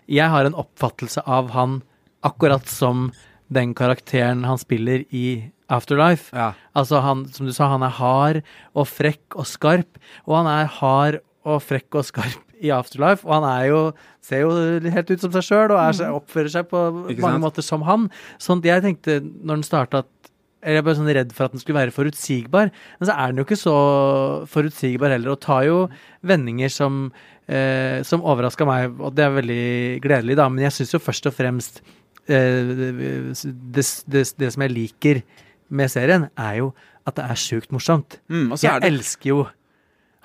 Jeg 0.05 0.29
har 0.29 0.45
en 0.45 0.57
oppfattelse 0.59 1.23
av 1.25 1.47
han 1.55 1.79
akkurat 2.27 2.67
som 2.69 3.07
den 3.49 3.73
karakteren 3.73 4.43
han 4.45 4.59
spiller 4.61 5.07
i 5.09 5.49
Afterlife. 5.71 6.29
Ja. 6.35 6.51
Altså 6.77 6.99
han, 7.01 7.25
som 7.33 7.47
du 7.47 7.53
sa, 7.55 7.71
han 7.71 7.81
er 7.81 7.95
hard 7.97 8.41
og 8.75 8.85
frekk 8.91 9.39
og 9.39 9.47
skarp, 9.49 9.99
og 10.27 10.35
han 10.41 10.51
er 10.51 10.69
hard 10.77 11.19
og 11.47 11.63
frekk 11.65 11.97
og 11.97 12.05
skarp 12.05 12.43
i 12.61 12.69
Afterlife, 12.69 13.25
og 13.25 13.39
han 13.39 13.47
er 13.49 13.65
jo 13.71 13.81
ser 14.21 14.43
jo 14.43 14.51
helt 14.93 15.11
ut 15.11 15.23
som 15.23 15.33
seg 15.33 15.47
sjøl 15.47 15.73
og 15.73 15.79
er, 15.81 16.13
oppfører 16.13 16.51
seg 16.53 16.67
på 16.69 16.81
mange 17.23 17.41
måter 17.41 17.65
som 17.65 17.81
han. 17.87 18.09
Sånn 18.41 18.61
jeg 18.65 18.83
tenkte 18.85 19.17
når 19.23 19.61
den 19.61 19.65
starta 19.65 20.03
at 20.05 20.20
jeg 20.61 20.77
ble 20.77 20.83
bare 20.85 20.97
sånn 20.99 21.11
redd 21.17 21.31
for 21.33 21.47
at 21.47 21.55
den 21.55 21.61
skulle 21.63 21.79
være 21.79 21.93
forutsigbar. 21.95 22.71
Men 22.99 23.09
så 23.09 23.15
er 23.17 23.31
den 23.31 23.41
jo 23.41 23.45
ikke 23.47 23.57
så 23.59 23.75
forutsigbar 24.51 25.13
heller, 25.15 25.33
og 25.33 25.41
tar 25.43 25.65
jo 25.67 25.77
vendinger 26.27 26.69
som, 26.73 27.11
eh, 27.47 28.01
som 28.07 28.21
overraska 28.21 28.67
meg, 28.69 28.99
og 29.01 29.15
det 29.17 29.25
er 29.25 29.37
veldig 29.39 29.65
gledelig, 30.05 30.37
da. 30.37 30.49
Men 30.49 30.65
jeg 30.67 30.75
syns 30.77 30.93
jo 30.93 31.01
først 31.01 31.29
og 31.31 31.33
fremst 31.37 31.81
eh, 32.29 32.61
det, 32.71 33.85
det, 34.07 34.25
det 34.37 34.51
som 34.53 34.65
jeg 34.67 34.75
liker 34.75 35.23
med 35.71 35.89
serien, 35.91 36.29
er 36.37 36.59
jo 36.61 36.71
at 37.07 37.17
det 37.17 37.25
er 37.25 37.39
sjukt 37.39 37.71
morsomt. 37.73 38.19
Mm, 38.29 38.51
Jeg 38.61 38.91
elsker 38.91 39.29
jo 39.31 39.39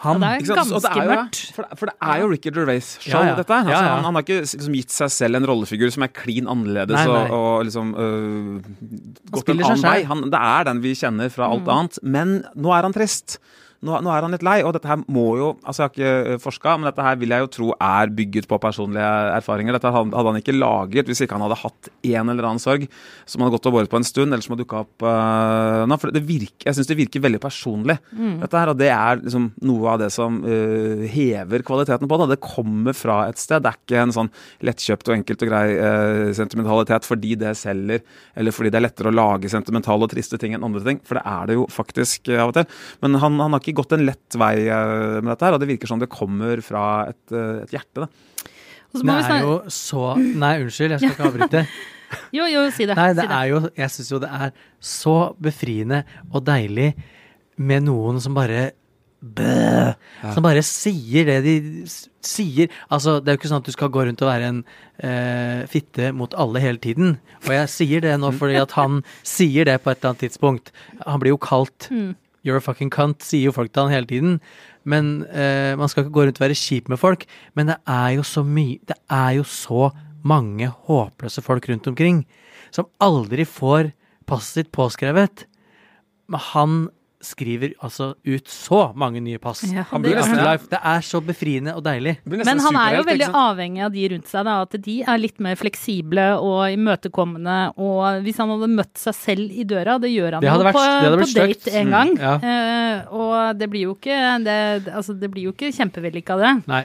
han. 0.05 0.21
Ja, 0.21 0.31
det 0.39 0.51
er 0.51 0.55
sant? 0.61 0.73
Og 0.77 0.83
det 0.83 0.91
Ganske 0.91 1.01
er 1.01 1.07
jo, 1.07 1.11
mørkt. 1.17 1.39
For, 1.57 1.63
det- 1.65 1.79
for 1.81 1.87
det 1.91 1.95
er 2.03 2.19
jo 2.21 2.27
Ricky 2.31 2.51
Gervais-show, 2.53 3.13
Ja, 3.21 3.23
ja. 3.31 3.35
dette. 3.39 3.55
Altså, 3.57 3.71
Ja, 3.73 3.81
ja. 3.83 3.95
Han, 3.97 4.05
han 4.05 4.15
har 4.19 4.23
ikke 4.27 4.41
liksom 4.45 4.75
gitt 4.77 4.91
seg 4.93 5.11
selv 5.11 5.37
en 5.41 5.47
rollefigur 5.49 5.91
som 5.95 6.03
er 6.05 6.09
klin 6.13 6.47
annerledes 6.47 6.97
Nei, 6.99 7.07
nei. 7.07 7.23
og, 7.31 7.33
og 7.33 7.65
liksom 7.65 7.95
øh, 7.97 8.63
gått 9.33 9.49
en 9.55 9.63
annen 9.65 9.83
vei. 9.89 10.03
Han, 10.11 10.27
det 10.31 10.41
er 10.41 10.65
den 10.69 10.83
vi 10.85 10.93
kjenner 10.95 11.31
fra 11.33 11.49
alt 11.53 11.69
annet. 11.69 11.99
Men 12.03 12.43
nå 12.55 12.75
er 12.77 12.83
han 12.89 12.93
trist. 12.93 13.39
Nå, 13.87 14.01
nå 14.05 14.13
er 14.13 14.27
han 14.27 14.35
litt 14.35 14.45
lei. 14.47 14.59
Og 14.67 14.75
dette 14.77 14.91
her 14.91 15.03
må 15.07 15.29
jo 15.41 15.53
Altså, 15.67 15.83
jeg 15.83 15.87
har 15.87 15.95
ikke 15.95 16.43
forska, 16.43 16.75
men 16.79 16.89
dette 16.89 17.05
her 17.05 17.19
vil 17.21 17.33
jeg 17.33 17.45
jo 17.45 17.51
tro 17.57 17.69
er 17.83 18.11
bygget 18.15 18.49
på 18.51 18.59
personlige 18.63 19.09
erfaringer. 19.37 19.77
Dette 19.77 19.93
hadde 19.95 20.25
han 20.29 20.39
ikke 20.41 20.55
laget 20.57 21.09
hvis 21.09 21.23
ikke 21.25 21.37
han 21.39 21.45
hadde 21.47 21.59
hatt 21.61 21.91
en 22.07 22.33
eller 22.33 22.49
annen 22.49 22.63
sorg 22.63 22.87
som 23.27 23.43
hadde 23.43 23.57
gått 23.57 23.69
og 23.71 23.77
båret 23.77 23.93
på 23.93 24.01
en 24.01 24.07
stund, 24.07 24.33
eller 24.33 24.45
som 24.45 24.55
har 24.55 24.61
dukka 24.61 24.83
opp 24.85 25.07
uh, 25.07 25.85
nå. 25.89 25.99
For 26.03 26.15
det 26.15 26.23
virker, 26.27 26.69
jeg 26.69 26.79
syns 26.79 26.91
det 26.91 26.99
virker 26.99 27.25
veldig 27.25 27.41
personlig, 27.43 27.99
dette 28.43 28.61
her. 28.61 28.73
Og 28.73 28.81
det 28.81 28.91
er 28.93 29.23
liksom 29.23 29.49
noe 29.67 29.95
av 29.95 30.03
det 30.03 30.11
som 30.15 30.39
uh, 30.45 31.07
hever 31.13 31.65
kvaliteten 31.67 32.11
på 32.11 32.21
det. 32.23 32.31
Det 32.35 32.41
kommer 32.45 32.97
fra 32.97 33.23
et 33.31 33.41
sted. 33.41 33.65
Det 33.65 33.73
er 33.73 33.81
ikke 33.81 34.05
en 34.05 34.17
sånn 34.17 34.33
lettkjøpt 34.67 35.11
og 35.11 35.19
enkelt 35.19 35.47
og 35.47 35.53
grei 35.53 35.65
uh, 35.79 36.35
sentimentalitet 36.37 37.07
fordi 37.07 37.35
det 37.41 37.55
selger, 37.59 38.05
eller 38.37 38.55
fordi 38.55 38.73
det 38.73 38.81
er 38.81 38.87
lettere 38.89 39.13
å 39.13 39.17
lage 39.17 39.51
sentimentale 39.53 40.07
og 40.07 40.13
triste 40.13 40.39
ting 40.41 40.57
enn 40.57 40.67
andre 40.67 40.85
ting. 40.87 41.03
For 41.07 41.19
det 41.19 41.27
er 41.27 41.51
det 41.51 41.59
jo 41.59 41.67
faktisk 41.73 42.31
av 42.35 42.53
og 42.53 42.57
til. 42.59 42.69
Men 43.05 43.19
han, 43.23 43.39
han, 43.43 43.55
har 43.55 43.63
ikke 43.63 43.76
gått 43.79 43.97
en 43.97 44.07
lett 44.07 44.39
vei 44.39 44.55
uh, 44.69 45.19
med 45.21 45.31
dette 45.33 45.49
her, 45.49 45.57
og 45.57 45.63
det 45.63 45.71
virker 45.71 45.91
som 45.91 46.03
det 46.03 46.11
kommer 46.13 46.63
fra 46.65 46.87
et, 47.11 47.23
uh, 47.35 47.63
et 47.65 47.77
hjerte. 47.77 48.07
Da. 48.07 48.09
Og 48.93 49.01
så 49.01 49.05
må 49.05 49.19
Det 49.19 49.27
vi 49.27 49.37
er 49.37 49.45
jo 49.45 49.59
så 49.73 50.07
Nei, 50.17 50.55
unnskyld, 50.65 50.97
jeg 50.97 51.03
skal 51.05 51.15
ikke 51.15 51.31
avbryte. 51.33 51.67
Jo, 52.31 52.45
jo, 52.47 52.61
si 52.71 52.87
det. 52.87 52.95
Nei, 52.95 53.09
det 53.19 53.25
si 53.25 53.27
det. 53.27 53.35
er 53.35 53.49
jo 53.51 53.57
Jeg 53.75 53.91
syns 53.91 54.11
jo 54.13 54.19
det 54.23 54.29
er 54.31 54.53
så 54.79 55.15
befriende 55.43 56.05
og 56.31 56.45
deilig 56.47 56.93
med 57.59 57.83
noen 57.89 58.21
som 58.23 58.37
bare 58.37 58.69
Bæ, 59.27 59.97
Som 60.35 60.45
bare 60.45 60.61
sier 60.63 61.27
det 61.27 61.37
de 61.43 61.55
sier. 62.23 62.71
Altså, 62.93 63.17
det 63.19 63.31
er 63.33 63.35
jo 63.35 63.41
ikke 63.41 63.49
sånn 63.51 63.63
at 63.63 63.69
du 63.69 63.75
skal 63.75 63.91
gå 63.91 64.05
rundt 64.07 64.23
og 64.23 64.29
være 64.29 64.51
en 64.53 64.61
eh, 65.01 65.65
fitte 65.73 66.11
mot 66.15 66.35
alle 66.37 66.61
hele 66.63 66.79
tiden. 66.83 67.17
Og 67.47 67.51
jeg 67.55 67.73
sier 67.73 68.05
det 68.05 68.13
nå 68.21 68.31
fordi 68.37 68.59
at 68.61 68.77
han 68.77 69.01
sier 69.27 69.67
det 69.67 69.79
på 69.83 69.91
et 69.91 69.99
eller 69.99 70.13
annet 70.13 70.25
tidspunkt. 70.27 70.71
Han 71.07 71.23
blir 71.23 71.33
jo 71.33 71.41
kalt 71.43 71.89
You're 72.47 72.61
a 72.61 72.65
fucking 72.65 72.93
cunt, 72.95 73.25
sier 73.27 73.49
jo 73.51 73.55
folk 73.57 73.73
til 73.75 73.89
han 73.89 73.95
hele 73.97 74.07
tiden. 74.07 74.41
Men 74.87 75.27
eh, 75.27 75.75
Man 75.77 75.91
skal 75.91 76.05
ikke 76.05 76.15
gå 76.15 76.27
rundt 76.29 76.41
og 76.41 76.47
være 76.47 76.59
kjip 76.59 76.89
med 76.93 77.01
folk, 77.03 77.27
men 77.59 77.73
det 77.73 77.81
er 77.91 78.17
jo 78.17 78.27
så 78.27 78.45
mye 78.47 78.79
Det 78.87 78.97
er 79.11 79.41
jo 79.41 79.45
så 79.51 79.91
mange 80.27 80.71
håpløse 80.87 81.43
folk 81.43 81.69
rundt 81.71 81.87
omkring 81.91 82.25
som 82.75 82.89
aldri 83.03 83.45
får 83.47 83.93
passet 84.27 84.67
sitt 84.67 84.73
påskrevet. 84.75 85.47
Men 86.27 86.43
han 86.53 86.73
skriver 87.27 87.73
altså 87.83 88.13
ut 88.25 88.47
så 88.49 88.81
mange 88.95 89.21
nye 89.25 89.39
pass. 89.43 89.65
Ja, 89.73 89.83
Han 89.91 90.03
blir 90.05 90.15
nesten- 90.17 90.39
han. 90.39 90.59
Det 90.71 90.79
er 90.83 91.01
så 91.07 91.21
befriende 91.25 91.75
og 91.77 91.83
deilig. 91.85 92.17
Men 92.25 92.59
han 92.63 92.77
er 92.77 92.97
jo 92.99 93.03
veldig 93.09 93.29
avhengig 93.35 93.85
av 93.85 93.93
de 93.93 94.09
rundt 94.15 94.29
seg, 94.31 94.45
da, 94.47 94.55
at 94.63 94.77
de 94.87 94.97
er 95.03 95.19
litt 95.19 95.41
mer 95.41 95.57
fleksible 95.57 96.27
og 96.39 96.71
imøtekommende. 96.77 97.57
Og 97.77 98.23
hvis 98.25 98.39
han 98.39 98.49
hadde 98.55 98.71
møtt 98.73 98.97
seg 99.03 99.15
selv 99.19 99.51
i 99.51 99.65
døra, 99.65 99.99
det 100.01 100.11
gjør 100.15 100.39
han 100.39 100.43
Det 100.47 100.51
hadde 100.51 100.65
jo 100.65 100.71
vært- 100.71 100.79
på, 100.79 100.87
det 100.87 101.11
hadde 101.11 101.27
på 101.27 101.35
date 101.35 101.75
en 101.75 101.87
Mm, 101.87 101.91
gang. 101.91 102.17
ja. 102.19 102.35
uh, 102.37 103.15
og 103.15 103.59
det 103.59 103.71
blir 103.71 103.83
jo 103.83 103.95
ikke 103.95 104.45
det, 104.45 104.87
altså, 104.95 105.19
det 105.19 105.31
blir 105.31 105.45
jo 105.45 105.53
ikke 105.53 105.73
kjempevellykka, 105.75 106.37
det. 106.41 106.67
Nei. 106.69 106.85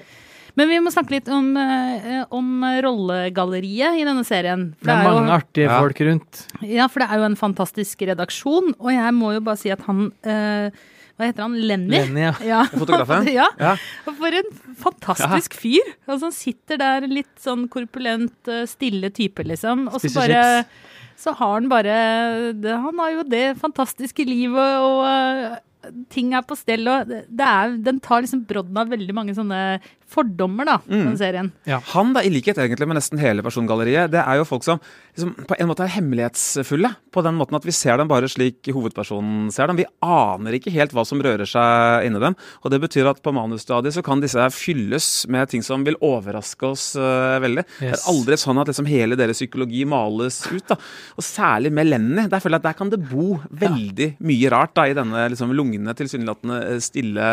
Men 0.60 0.68
vi 0.68 0.80
må 0.84 0.92
snakke 0.92 1.12
litt 1.16 1.30
om, 1.32 1.56
eh, 1.58 2.24
om 2.32 2.64
rollegalleriet 2.84 4.00
i 4.02 4.06
denne 4.08 4.24
serien. 4.28 4.74
For 4.80 4.86
Det 4.86 4.96
er 4.96 5.04
jo- 5.04 5.20
mange 5.20 5.36
artige 5.42 5.68
Ja. 5.70 5.80
folk 5.80 6.00
rundt. 6.00 6.48
Ja, 6.62 6.88
for 6.88 7.00
det 7.00 7.10
er 7.10 7.18
jo 7.18 7.24
en 7.24 7.36
fantastisk 7.36 7.98
redaksjon, 8.08 8.74
og 8.80 8.90
jeg 8.92 9.14
må 9.14 9.34
jo 9.34 9.40
bare 9.42 9.58
si 9.58 9.70
at 9.72 9.82
han 9.82 10.12
eh, 10.24 10.70
Hva 11.20 11.28
heter 11.28 11.44
han? 11.44 11.54
Lenny? 11.54 11.92
Lenny, 11.92 12.22
ja. 12.22 12.34
Ja. 12.42 12.64
Fotografen? 12.74 13.28
ja. 13.32 13.46
Ja. 13.60 13.76
For 14.06 14.26
en 14.34 14.50
fantastisk 14.76 15.54
fyr! 15.54 15.94
Altså, 16.08 16.22
han 16.24 16.32
sitter 16.32 16.78
der 16.78 17.02
litt 17.08 17.36
sånn 17.38 17.68
korpulent, 17.70 18.34
eh, 18.48 18.66
stille 18.66 19.12
type, 19.14 19.44
liksom. 19.46 19.88
Og 19.94 20.02
så 20.02 20.10
bare 20.16 20.64
chips. 20.64 20.70
Så 21.22 21.36
har 21.38 21.60
han 21.60 21.70
bare 21.70 22.54
det, 22.54 22.72
Han 22.76 22.98
har 22.98 23.12
jo 23.12 23.24
det 23.24 23.56
fantastiske 23.60 24.26
livet, 24.26 24.58
og 24.82 25.06
eh, 25.06 25.60
ting 26.10 26.34
er 26.34 26.42
på 26.42 26.58
stell, 26.58 26.88
og 26.88 27.08
det 27.08 27.26
det 27.30 27.46
er, 27.46 27.78
den 27.78 28.00
tar 28.00 28.22
liksom 28.24 28.44
brodden 28.48 28.78
av 28.78 28.90
veldig 28.90 29.14
mange 29.14 29.36
sånne 29.36 29.80
fordommer, 30.12 30.68
da, 30.68 30.78
den 30.90 31.18
serien. 31.20 31.52
Han, 31.94 32.14
da, 32.16 32.24
i 32.24 32.32
likhet 32.34 32.60
egentlig 32.60 32.88
med 32.90 33.00
nesten 33.00 33.22
hele 33.22 33.44
persongalleriet, 33.46 34.12
det 34.14 34.22
er 34.24 34.42
jo 34.42 34.48
folk 34.48 34.66
som 34.66 34.82
liksom, 35.16 35.34
på 35.48 35.58
en 35.58 35.70
måte 35.70 35.86
er 35.86 35.94
hemmelighetsfulle. 35.96 36.94
På 37.12 37.24
den 37.26 37.38
måten 37.40 37.58
at 37.58 37.66
vi 37.68 37.76
ser 37.76 38.00
dem 38.00 38.10
bare 38.12 38.30
slik 38.32 38.70
hovedpersonen 38.72 39.50
ser 39.54 39.70
dem. 39.72 39.80
Vi 39.82 39.88
aner 40.06 40.58
ikke 40.58 40.74
helt 40.74 40.94
hva 40.96 41.06
som 41.08 41.22
rører 41.24 41.48
seg 41.50 42.08
inni 42.08 42.22
dem. 42.24 42.38
Og 42.64 42.74
det 42.74 42.82
betyr 42.84 43.10
at 43.12 43.22
på 43.24 43.34
manusstadiet 43.36 43.96
så 43.96 44.04
kan 44.06 44.24
disse 44.24 44.40
her 44.40 44.54
fylles 44.54 45.10
med 45.32 45.52
ting 45.52 45.66
som 45.66 45.86
vil 45.88 46.00
overraske 46.04 46.72
oss 46.72 46.92
uh, 47.00 47.40
veldig. 47.44 47.66
Det 47.80 47.92
er 47.96 48.06
aldri 48.12 48.40
sånn 48.40 48.62
at 48.62 48.72
liksom 48.72 48.90
hele 48.90 49.18
deres 49.20 49.42
psykologi 49.42 49.84
males 49.90 50.42
ut. 50.52 50.64
da. 50.72 50.78
Og 51.18 51.26
særlig 51.26 51.74
med 51.76 51.90
Lenny. 51.92 52.28
Der 52.32 52.44
føler 52.44 52.58
jeg 52.58 52.64
at 52.64 52.70
der 52.70 52.80
kan 52.80 52.94
det 52.94 53.02
bo 53.12 53.36
veldig 53.50 54.12
mye 54.24 54.54
rart 54.54 54.76
da, 54.78 54.88
i 54.88 54.96
denne 54.98 55.26
liksom 55.34 55.54
lugne, 55.56 55.96
tilsynelatende 55.98 56.80
stille 56.84 57.28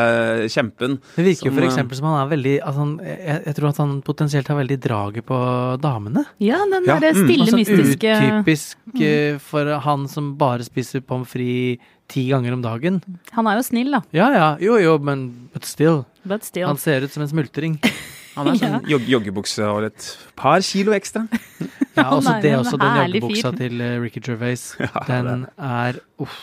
kjempen. 0.50 0.98
Det 1.14 1.26
virker 1.26 1.48
som, 1.48 1.56
for 1.56 1.64
eh, 1.64 1.70
eksempel 1.70 2.00
som 2.00 2.08
han 2.10 2.18
er 2.22 2.32
veldig 2.32 2.56
at 2.68 2.76
han, 2.78 2.96
jeg, 3.02 3.42
jeg 3.46 3.56
tror 3.58 3.68
at 3.70 3.80
han 3.82 3.92
potensielt 4.06 4.48
har 4.52 4.58
veldig 4.60 4.78
draget 4.84 5.26
på 5.28 5.38
damene. 5.82 6.24
Ja, 6.44 6.60
den 6.68 6.88
Ja, 6.88 6.98
derre 6.98 7.14
mm. 7.16 7.22
stille, 7.24 7.46
Altså 7.46 7.60
mystiske 7.60 8.16
utypisk 8.18 8.78
mm. 8.94 9.38
for 9.44 9.72
han 9.84 10.08
som 10.10 10.34
bare 10.40 10.66
spiser 10.66 11.04
pommes 11.04 11.30
frites 11.32 11.94
ti 12.08 12.24
ganger 12.32 12.56
om 12.56 12.62
dagen. 12.64 13.00
Han 13.36 13.48
er 13.50 13.58
jo 13.58 13.64
snill, 13.66 13.92
da. 13.92 14.00
Ja 14.16 14.28
ja, 14.32 14.48
jo 14.62 14.78
jo, 14.80 14.96
men 15.04 15.28
but 15.52 15.68
still. 15.68 16.04
But 16.24 16.46
still. 16.46 16.66
Han 16.70 16.80
ser 16.80 17.04
ut 17.04 17.12
som 17.12 17.24
en 17.24 17.32
smultring. 17.34 17.76
Han 18.38 18.52
er 18.52 18.58
sånn 18.60 18.86
ja. 18.86 18.98
joggebukse 19.16 19.66
og 19.66 19.88
et 19.88 20.08
par 20.38 20.62
kilo 20.64 20.96
ekstra. 20.96 21.26
Ja, 21.98 22.12
også 22.14 22.36
det 22.38 22.52
er 22.52 22.60
også, 22.60 22.78
den 22.78 22.94
joggebuksa 22.94 23.50
fyr. 23.50 23.56
til 23.58 23.80
eh, 23.82 23.96
Ricky 23.98 24.20
Gervais. 24.22 24.60
Den 25.08 25.48
er 25.58 25.96
uff. 26.22 26.36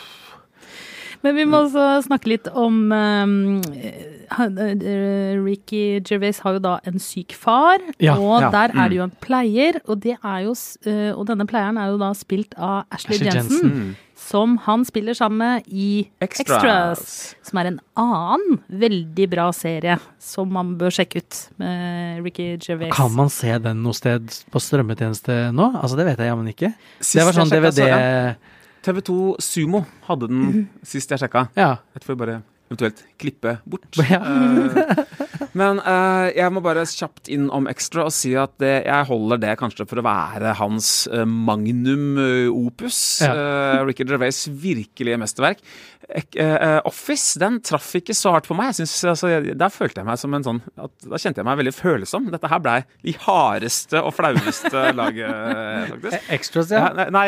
Men 1.25 1.33
vi 1.39 1.45
må 1.49 1.63
også 1.65 2.03
snakke 2.05 2.29
litt 2.29 2.47
om 2.53 2.83
um, 2.93 3.63
Ricky 5.45 5.99
Gervais 6.05 6.37
har 6.43 6.57
jo 6.57 6.61
da 6.61 6.75
en 6.85 7.01
syk 7.01 7.33
far, 7.37 7.81
Ja, 8.01 8.17
og 8.19 8.43
ja, 8.43 8.51
der 8.53 8.73
er 8.75 8.77
mm. 8.77 8.89
det 8.91 8.99
jo 8.99 9.05
en 9.07 9.15
pleier, 9.23 9.79
og, 9.85 9.99
det 10.03 10.17
er 10.19 10.39
jo, 10.45 10.53
eh, 10.85 11.11
og 11.15 11.25
denne 11.29 11.47
pleieren 11.49 11.79
er 11.81 11.93
jo 11.93 11.99
da 12.01 12.11
spilt 12.17 12.53
av 12.57 12.83
Ashley, 12.93 13.17
Ashley 13.17 13.31
Jensen, 13.31 13.61
Jensen. 13.63 13.95
som 14.25 14.57
han 14.65 14.85
spiller 14.85 15.17
sammen 15.17 15.41
med 15.41 15.69
i 15.69 15.89
Extras. 16.21 16.53
Extras. 16.53 17.35
som 17.49 17.61
er 17.61 17.71
en 17.71 17.79
annen 18.01 18.59
veldig 18.69 19.29
bra 19.33 19.49
serie 19.55 19.97
som 20.21 20.51
man 20.53 20.75
bør 20.79 20.93
sjekke 20.93 21.23
ut 21.23 21.43
med 21.61 22.25
Ricky 22.25 22.51
Gervais. 22.61 22.93
Kan 22.93 23.15
man 23.17 23.33
se 23.33 23.53
den 23.65 23.81
noe 23.85 23.97
sted 23.97 24.29
på 24.53 24.61
strømmetjeneste 24.61 25.47
nå? 25.55 25.71
Altså, 25.73 25.97
det 25.97 26.09
vet 26.11 26.21
jeg 26.21 26.33
jammen 26.33 26.53
ikke. 26.53 26.75
Sist 26.99 27.17
Det 27.17 27.29
var 27.29 27.39
sånn 27.41 27.53
DVD 27.53 27.89
TV2 28.85 29.15
Sumo 29.41 29.81
hadde 30.05 30.27
den 30.29 30.67
sist 30.85 31.09
jeg 31.09 31.23
sjekka. 31.23 31.47
Ja. 31.57 31.71
Dette 31.95 32.05
får 32.05 32.13
vi 32.15 32.21
bare 32.21 32.35
eventuelt 32.69 33.01
klippe 33.21 33.57
bort. 33.65 33.89
Ja. 34.11 34.21
Men 35.55 35.79
uh, 35.79 36.27
jeg 36.35 36.51
må 36.51 36.61
bare 36.63 36.83
kjapt 36.89 37.29
inn 37.31 37.47
om 37.53 37.69
Extra 37.71 38.05
og 38.09 38.13
si 38.13 38.33
at 38.37 38.57
det, 38.61 38.73
jeg 38.89 39.07
holder 39.07 39.39
det 39.39 39.53
kanskje 39.61 39.87
for 39.87 40.01
å 40.01 40.05
være 40.05 40.55
hans 40.59 40.89
uh, 41.11 41.23
magnum 41.25 42.19
eh, 42.19 42.49
opus. 42.51 42.99
Ja. 43.23 43.31
Uh, 43.31 43.85
Ricky 43.87 44.03
Gervais' 44.07 44.45
virkelige 44.49 45.19
mesterverk. 45.21 45.63
Office 46.85 47.39
den 47.41 47.55
traff 47.65 47.87
ikke 47.97 48.13
så 48.13 48.35
hardt 48.35 48.45
på 48.45 48.53
meg. 48.57 48.73
Jeg 48.73 48.83
synes, 48.83 49.15
altså, 49.15 49.31
jeg, 49.31 49.55
Der 49.57 49.71
følte 49.73 50.03
jeg 50.03 50.05
meg 50.05 50.19
som 50.21 50.35
en 50.37 50.43
sånn 50.45 50.59
at, 50.77 50.91
Da 51.01 51.17
kjente 51.17 51.41
jeg 51.41 51.47
meg 51.47 51.57
veldig 51.63 51.73
følsom. 51.73 52.27
Dette 52.35 52.51
her 52.51 52.61
blei 52.61 52.77
de 53.07 53.15
hardeste 53.23 54.03
og 54.05 54.13
flaueste 54.13 54.83
laget, 54.99 55.95
faktisk. 55.95 56.31
Extras, 56.37 56.75
Ja, 56.75 56.91
nei, 56.93 57.07
nei 57.15 57.27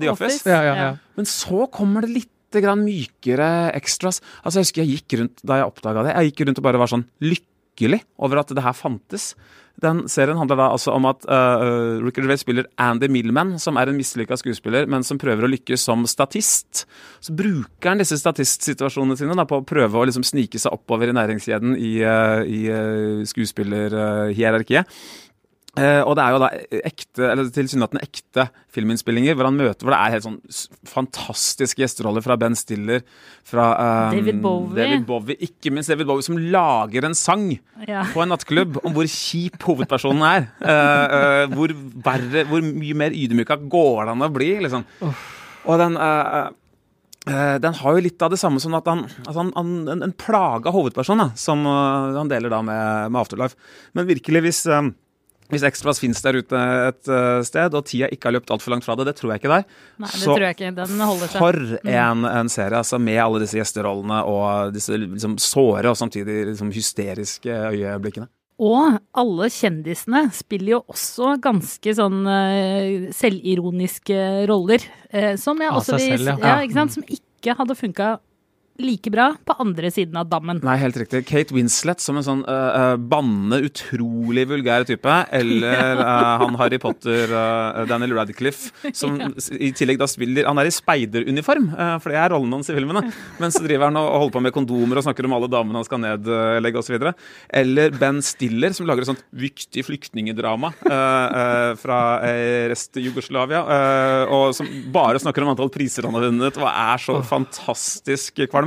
The 0.00 0.10
Office. 0.10 0.42
Ja, 0.48 0.62
ja, 0.66 0.74
ja. 0.80 0.92
Men 1.14 1.28
så 1.30 1.68
kommer 1.70 2.02
det 2.02 2.16
litt 2.16 2.33
grann 2.62 2.84
mykere 2.84 3.50
extras. 3.74 4.20
Altså 4.44 4.60
Jeg 4.60 4.68
husker 4.68 4.84
jeg 4.84 5.00
gikk 5.00 5.18
rundt 5.20 5.42
da 5.42 5.58
jeg 5.58 5.72
oppdaga 5.72 6.06
det. 6.06 6.14
Jeg 6.14 6.32
gikk 6.32 6.46
rundt 6.48 6.62
og 6.62 6.68
bare 6.68 6.80
var 6.84 6.92
sånn 6.92 7.08
lykkelig 7.24 8.04
over 8.22 8.44
at 8.44 8.54
det 8.54 8.64
her 8.64 8.76
fantes. 8.78 9.32
Den 9.82 10.04
serien 10.06 10.38
handler 10.38 10.58
da 10.60 10.66
altså 10.70 10.92
om 10.94 11.06
at 11.08 11.24
uh, 11.26 11.98
Ricky 12.04 12.22
Gervais 12.22 12.44
spiller 12.44 12.68
Andy 12.78 13.08
Millman, 13.10 13.56
som 13.58 13.74
er 13.80 13.90
en 13.90 13.98
mislykka 13.98 14.36
skuespiller, 14.38 14.86
men 14.90 15.02
som 15.06 15.18
prøver 15.18 15.46
å 15.46 15.50
lykkes 15.50 15.82
som 15.88 16.04
statist. 16.06 16.84
Så 17.18 17.34
bruker 17.34 17.90
han 17.90 17.98
disse 17.98 18.20
statistsituasjonene 18.20 19.18
sine 19.18 19.34
da, 19.34 19.46
på 19.50 19.58
å 19.58 19.66
prøve 19.66 19.98
å 19.98 20.06
liksom 20.06 20.26
snike 20.26 20.62
seg 20.62 20.76
oppover 20.76 21.10
i 21.10 21.16
næringskjeden 21.18 21.74
i, 21.74 21.92
uh, 22.06 22.46
i 22.46 22.60
uh, 22.70 23.24
skuespillerhierarkiet. 23.26 24.94
Eh, 25.74 26.00
og 26.06 26.14
det 26.14 26.22
er 26.22 26.34
jo 26.34 26.38
da 26.38 26.48
ekte, 26.86 27.24
eller 27.32 27.48
tilsynelatende 27.50 28.04
ekte 28.06 28.44
filminnspillinger 28.76 29.34
hvor 29.34 29.48
han 29.48 29.56
møter 29.58 29.82
Hvor 29.82 29.90
det 29.90 29.98
er 29.98 30.12
helt 30.14 30.26
sånn 30.28 30.36
fantastiske 30.86 31.82
gjesteroller 31.82 32.22
fra 32.22 32.36
Ben 32.38 32.54
Stiller, 32.54 33.02
fra 33.42 33.64
um, 33.74 34.14
David 34.14 34.38
Bowie. 34.44 34.76
David 34.78 35.06
Bowie. 35.08 35.36
Ikke 35.42 35.72
minst 35.74 35.90
David 35.90 36.06
Bowie, 36.06 36.22
som 36.26 36.38
lager 36.38 37.08
en 37.08 37.18
sang 37.18 37.48
Ja. 37.88 38.04
på 38.12 38.22
en 38.22 38.30
nattklubb 38.30 38.78
om 38.84 38.94
hvor 38.94 39.08
kjip 39.10 39.58
hovedpersonen 39.66 40.22
er. 40.28 40.46
Eh, 40.62 41.16
eh, 41.18 41.46
hvor, 41.56 41.74
verre, 42.06 42.46
hvor 42.48 42.62
mye 42.64 42.94
mer 43.02 43.16
ydmyka 43.16 43.58
går 43.66 44.04
det 44.04 44.14
an 44.14 44.26
å 44.28 44.32
bli, 44.32 44.52
liksom. 44.64 44.86
Og 45.64 45.80
den 45.82 45.98
den 47.24 47.72
har 47.78 47.94
jo 47.96 48.02
litt 48.04 48.20
av 48.20 48.34
det 48.34 48.36
samme 48.36 48.60
som 48.60 48.74
at 48.76 48.84
han, 48.90 49.06
at 49.24 49.32
han, 49.32 49.48
han 49.56 49.68
en, 49.88 50.02
en 50.04 50.12
plaga 50.12 50.68
hovedperson, 50.74 51.22
da, 51.22 51.30
som 51.40 51.62
han 51.64 52.28
deler 52.28 52.52
da 52.52 52.58
med, 52.60 53.08
med 53.08 53.16
Afterlife. 53.22 53.56
Men 53.96 54.04
virkelig, 54.10 54.42
hvis, 54.44 54.58
eh, 54.68 54.90
Hvis 55.52 55.64
Extras 55.68 56.00
finnes 56.00 56.22
der 56.24 56.38
ute 56.40 56.60
et 56.88 57.10
eh, 57.12 57.40
sted, 57.44 57.74
og 57.76 57.84
tida 57.88 58.08
ikke 58.12 58.30
har 58.30 58.36
løpt 58.38 58.52
altfor 58.54 58.72
langt 58.72 58.86
fra 58.86 58.96
det, 58.96 59.08
det 59.10 59.16
tror 59.18 59.34
jeg 59.34 59.42
ikke 59.42 59.52
der. 59.52 59.66
Nei, 60.00 60.08
det 60.08 60.22
Så 60.22 60.30
tror 60.30 60.46
jeg 60.46 60.56
ikke. 60.56 60.70
Den 60.78 61.02
holder 61.04 61.32
seg. 61.32 61.42
For 61.42 61.58
en, 61.94 62.24
en 62.30 62.52
serie, 62.52 62.80
altså, 62.80 63.00
med 63.02 63.20
alle 63.26 63.42
disse 63.44 63.60
gjesterollene 63.60 64.22
og 64.30 64.72
disse 64.74 64.96
liksom, 64.96 65.36
såre 65.42 65.92
og 65.92 66.00
samtidig 66.00 66.40
liksom, 66.52 66.72
hysteriske 66.74 67.60
øyeblikkene. 67.74 68.30
Og 68.64 69.00
alle 69.18 69.48
kjendisene 69.50 70.28
spiller 70.34 70.76
jo 70.76 70.82
også 70.94 71.32
ganske 71.42 71.94
sånn 71.98 72.20
uh, 72.22 73.08
selvironiske 73.14 74.18
roller. 74.50 74.84
Uh, 75.10 75.34
som 75.40 75.58
jeg 75.58 75.72
Av 75.72 75.80
også 75.80 75.98
seg 75.98 76.04
vil 76.04 76.22
selv, 76.22 76.38
ja. 76.38 76.52
ja. 76.52 76.60
ikke 76.62 76.78
sant? 76.78 76.94
Som 76.94 77.08
ikke 77.18 77.56
hadde 77.58 77.76
funka 77.78 78.12
like 78.82 79.10
bra 79.12 79.30
på 79.46 79.56
andre 79.62 79.90
siden 79.94 80.16
av 80.18 80.28
dammen. 80.30 80.60
Nei, 80.64 80.76
helt 80.80 80.96
riktig. 80.98 81.24
Kate 81.28 81.54
Winslet 81.54 82.02
som 82.02 82.18
en 82.18 82.26
sånn 82.26 82.42
uh, 82.48 82.96
bannende, 82.98 83.60
utrolig 83.68 84.46
vulgær 84.50 84.86
type. 84.88 85.18
Eller 85.34 86.00
uh, 86.00 86.34
han 86.42 86.58
Harry 86.58 86.80
Potter, 86.82 87.30
uh, 87.30 87.84
Daniel 87.90 88.16
Radcliffe, 88.18 88.72
som 88.96 89.18
ja. 89.22 89.30
i 89.54 89.70
tillegg 89.76 90.00
da 90.00 90.08
spiller 90.10 90.48
Han 90.48 90.58
er 90.60 90.70
i 90.70 90.74
speideruniform, 90.74 91.70
uh, 91.74 91.96
for 92.02 92.12
det 92.12 92.20
er 92.20 92.34
rollen 92.34 92.58
hans 92.58 92.72
i 92.72 92.76
filmene. 92.76 93.04
Men 93.38 93.54
så 93.54 93.62
driver 93.64 93.90
han 93.90 94.00
og 94.00 94.10
holder 94.24 94.36
på 94.38 94.44
med 94.48 94.56
kondomer 94.56 95.00
og 95.00 95.06
snakker 95.06 95.28
om 95.28 95.36
alle 95.38 95.50
damene 95.52 95.80
han 95.80 95.86
skal 95.86 96.02
nedlegge 96.02 96.82
osv. 96.82 97.10
Eller 97.54 97.94
Ben 97.98 98.20
Stiller, 98.24 98.74
som 98.74 98.88
lager 98.88 99.04
et 99.04 99.10
sånt 99.10 99.24
viktig 99.34 99.84
flyktningedrama 99.86 100.70
eh, 100.88 101.38
eh, 101.40 101.70
fra 101.80 101.98
rest-Jugoslavia. 102.70 103.60
eh, 103.76 104.34
og 104.34 104.54
som 104.56 104.68
bare 104.94 105.20
snakker 105.22 105.44
om 105.44 105.52
antall 105.52 105.72
priser 105.72 106.06
han 106.06 106.16
har 106.16 106.26
vunnet, 106.28 106.58
og 106.60 106.68
er 106.70 107.02
så 107.02 107.18
fantastisk 107.26 108.44
kvalm. 108.50 108.63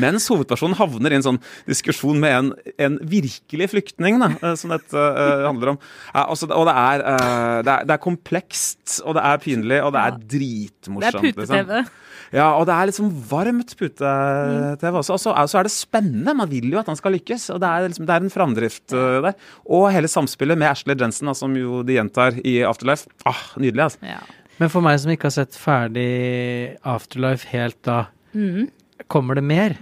Mens 0.00 0.28
hovedpersonen 0.30 0.76
havner 0.78 1.12
i 1.14 1.18
en 1.20 1.26
sånn 1.26 1.40
diskusjon 1.68 2.20
med 2.20 2.36
en, 2.36 2.50
en 2.78 2.98
virkelig 3.10 3.70
flyktning, 3.72 4.18
da, 4.22 4.30
eh, 4.42 4.54
som 4.60 4.70
dette 4.74 4.94
uh, 4.94 5.46
handler 5.48 5.74
om. 5.74 5.80
Ja, 6.14 6.26
altså, 6.26 6.50
og 6.50 6.68
det 6.68 6.76
er, 6.76 7.04
uh, 7.06 7.58
det 7.66 7.74
er, 7.74 7.88
det 7.88 7.96
er 7.96 8.02
komplekst, 8.04 9.00
og 9.04 9.16
det 9.18 9.24
er 9.24 9.42
pinlig, 9.42 9.80
og 9.84 9.92
det 9.96 10.00
er 10.04 10.16
Det 10.16 10.20
er 10.20 10.30
dritmorsomt. 10.38 11.22
liksom. 11.24 11.36
pute-TV. 11.40 11.84
Ja, 12.30 12.52
og 12.54 12.66
det 12.68 12.74
er 12.76 12.86
liksom 12.86 13.08
varmt 13.26 13.72
pute-TV 13.78 14.98
også. 15.00 15.16
Og 15.16 15.22
så 15.22 15.32
er, 15.34 15.48
er 15.58 15.66
det 15.66 15.72
spennende. 15.74 16.34
Man 16.38 16.50
vil 16.50 16.68
jo 16.70 16.78
at 16.78 16.86
han 16.86 16.98
skal 16.98 17.16
lykkes. 17.16 17.48
Og 17.54 17.58
det 17.62 17.66
er, 17.70 17.88
liksom, 17.90 18.06
det 18.06 18.14
er 18.14 18.26
en 18.26 18.30
framdrift 18.30 18.94
uh, 18.94 19.16
der. 19.24 19.34
Og 19.66 19.88
hele 19.90 20.10
samspillet 20.10 20.58
med 20.60 20.70
Ashley 20.70 20.94
Jensen, 21.00 21.26
da, 21.30 21.34
som 21.34 21.56
jo 21.58 21.80
de 21.86 21.96
gjentar 21.98 22.38
i 22.46 22.60
Afterlife. 22.66 23.10
Ah, 23.26 23.40
nydelig, 23.58 23.88
altså. 23.88 24.06
Ja. 24.06 24.20
Men 24.60 24.68
for 24.68 24.84
meg 24.84 24.98
som 25.00 25.10
ikke 25.10 25.26
har 25.30 25.32
sett 25.40 25.56
ferdig 25.56 26.76
Afterlife 26.84 27.48
helt 27.50 27.80
da, 27.88 28.06
Mhm. 28.36 28.68
Kommer 29.08 29.38
det 29.38 29.46
mer? 29.46 29.78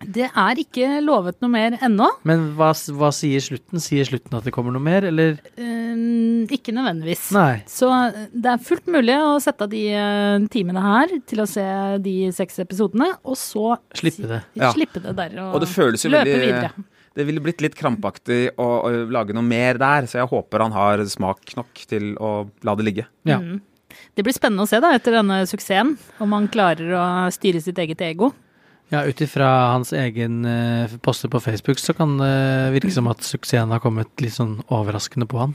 Det 0.00 0.30
er 0.30 0.60
ikke 0.62 0.86
lovet 1.04 1.36
noe 1.44 1.52
mer 1.52 1.74
ennå. 1.84 2.06
Men 2.24 2.46
hva, 2.56 2.70
hva 2.96 3.10
sier 3.12 3.42
slutten? 3.44 3.82
Sier 3.84 4.06
slutten 4.08 4.38
at 4.38 4.46
det 4.48 4.52
kommer 4.54 4.72
noe 4.72 4.84
mer, 4.84 5.04
eller? 5.10 5.36
Eh, 5.60 6.48
ikke 6.56 6.72
nødvendigvis. 6.72 7.26
Nei. 7.36 7.60
Så 7.68 7.90
eh, 7.92 8.30
det 8.32 8.54
er 8.54 8.62
fullt 8.64 8.88
mulig 8.88 9.18
å 9.20 9.34
sette 9.44 9.66
av 9.68 9.72
de 9.72 9.82
eh, 9.92 10.46
timene 10.52 10.84
her 10.84 11.12
til 11.28 11.44
å 11.44 11.48
se 11.48 11.66
de 12.00 12.14
seks 12.32 12.62
episodene, 12.64 13.10
og 13.28 13.36
så 13.36 13.74
Slippe 14.00 14.30
det. 14.30 14.40
Ja. 14.56 14.72
Slippe 14.72 15.04
det 15.04 15.12
der 15.18 15.36
og, 15.42 15.58
Og 15.58 15.64
det 15.66 15.68
føles 15.68 16.06
jo 16.06 16.14
løpe 16.14 16.32
veldig 16.32 16.48
videre. 16.48 16.88
Det 17.20 17.26
ville 17.26 17.42
blitt 17.42 17.60
litt 17.60 17.76
krampaktig 17.76 18.54
å, 18.54 18.68
å 18.86 18.90
lage 19.12 19.34
noe 19.36 19.44
mer 19.44 19.76
der, 19.82 20.06
så 20.08 20.22
jeg 20.22 20.30
håper 20.30 20.64
han 20.64 20.72
har 20.72 21.02
smak 21.10 21.56
nok 21.58 21.82
til 21.90 22.14
å 22.22 22.46
la 22.64 22.76
det 22.78 22.86
ligge. 22.86 23.04
Ja. 23.28 23.40
Mm. 23.42 23.58
Det 24.14 24.24
blir 24.26 24.36
spennende 24.36 24.66
å 24.66 24.70
se 24.70 24.80
da, 24.82 24.92
etter 24.96 25.18
denne 25.18 25.42
suksessen, 25.50 25.96
om 26.22 26.36
han 26.36 26.48
klarer 26.52 26.94
å 26.96 27.04
styre 27.34 27.62
sitt 27.64 27.78
eget 27.80 28.02
ego. 28.04 28.32
Ja, 28.90 29.04
ut 29.06 29.20
ifra 29.22 29.46
hans 29.76 29.92
egen 29.94 30.44
eh, 30.44 30.90
poster 31.04 31.30
på 31.30 31.38
Facebook, 31.40 31.78
så 31.78 31.94
kan 31.94 32.16
det 32.18 32.72
virke 32.74 32.90
som 32.94 33.06
at 33.10 33.22
suksessen 33.22 33.70
har 33.70 33.82
kommet 33.82 34.10
litt 34.22 34.34
sånn 34.34 34.56
overraskende 34.66 35.28
på 35.30 35.38
han. 35.44 35.54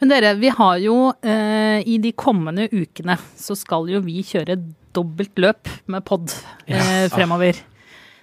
Men 0.00 0.12
dere, 0.12 0.34
vi 0.40 0.52
har 0.52 0.76
jo 0.80 0.98
eh, 1.24 1.80
i 1.84 1.96
de 2.00 2.12
kommende 2.16 2.68
ukene 2.72 3.18
så 3.36 3.56
skal 3.56 3.88
jo 3.92 4.02
vi 4.04 4.22
kjøre 4.24 4.56
dobbelt 4.96 5.40
løp 5.40 5.68
med 5.92 6.04
pod 6.08 6.32
eh, 6.66 7.08
fremover. 7.12 7.56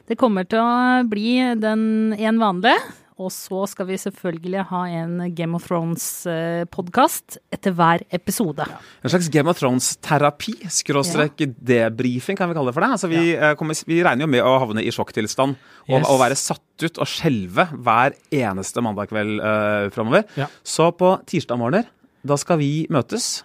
Det 0.08 0.18
kommer 0.18 0.46
til 0.50 0.62
å 0.62 1.04
bli 1.10 1.36
den 1.60 2.14
en 2.18 2.42
vanlige, 2.42 2.78
og 3.18 3.32
så 3.34 3.64
skal 3.72 3.88
vi 3.90 3.96
selvfølgelig 3.98 4.64
ha 4.70 4.82
en 5.00 5.14
Game 5.36 5.58
of 5.58 5.64
Thrones-podkast 5.66 7.38
etter 7.54 7.74
hver 7.76 8.04
episode. 8.14 8.66
En 9.04 9.10
slags 9.12 9.30
Game 9.34 9.50
of 9.50 9.58
Thrones-terapi, 9.60 10.54
skråstrek 10.74 11.42
debrifing, 11.58 12.38
kan 12.38 12.52
vi 12.52 12.58
kalle 12.58 12.70
det 12.72 12.76
for 12.78 12.86
det. 12.86 12.92
Altså, 12.98 13.10
vi, 13.12 13.24
ja. 13.34 13.54
kommer, 13.58 13.78
vi 13.90 14.00
regner 14.06 14.28
jo 14.28 14.32
med 14.36 14.46
å 14.46 14.54
havne 14.62 14.84
i 14.86 14.94
sjokktilstand 14.94 15.56
og, 15.58 15.98
Yes. 15.98 16.08
og 16.12 16.20
være 16.22 16.38
satt 16.38 16.84
ut 16.86 17.00
og 17.02 17.08
skjelve 17.10 17.68
hver 17.74 18.14
eneste 18.38 18.84
mandag 18.86 19.10
kveld 19.10 19.40
uh, 19.42 19.88
framover. 19.96 20.26
Ja. 20.38 20.50
Så 20.68 20.92
på 21.00 21.16
tirsdag 21.30 21.58
morgener, 21.62 21.88
da 22.28 22.38
skal 22.38 22.60
vi 22.62 22.86
møtes 22.94 23.42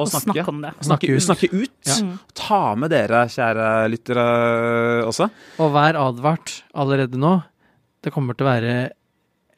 og 0.00 0.06
Og 0.06 0.08
snakke. 0.08 0.32
snakke 0.40 0.48
om 0.54 0.62
det. 0.64 0.72
Snakke 0.88 1.10
ut. 1.12 1.22
Snakke 1.26 1.48
ut. 1.52 1.74
Ja. 1.86 1.96
Ta 2.34 2.60
med 2.80 2.90
dere, 2.94 3.26
kjære 3.30 3.66
lyttere, 3.92 4.24
også. 5.06 5.28
Og 5.60 5.72
vær 5.74 5.98
advart 6.00 6.62
allerede 6.74 7.20
nå. 7.20 7.36
Det 8.02 8.10
kommer 8.14 8.34
til 8.34 8.48
å 8.48 8.50
være 8.50 8.74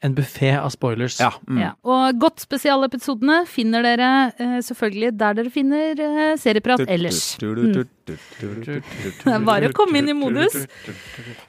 en 0.05 0.15
buffé 0.15 0.53
av 0.57 0.69
spoilers. 0.73 1.17
Ja. 1.21 1.31
Mm. 1.49 1.59
Ja. 1.63 1.71
Og 1.87 2.21
godt 2.21 2.43
spesialepisodene 2.45 3.41
finner 3.49 3.85
dere 3.85 4.11
eh, 4.37 4.57
selvfølgelig 4.65 5.11
der 5.19 5.37
dere 5.39 5.53
finner 5.53 6.05
eh, 6.07 6.31
serieprat 6.41 6.85
ellers. 6.87 7.35
Mm. 7.41 7.83
Det 8.05 9.33
er 9.33 9.45
bare 9.45 9.71
å 9.71 9.75
komme 9.75 10.01
inn 10.01 10.11
i 10.13 10.17
modus. 10.17 10.57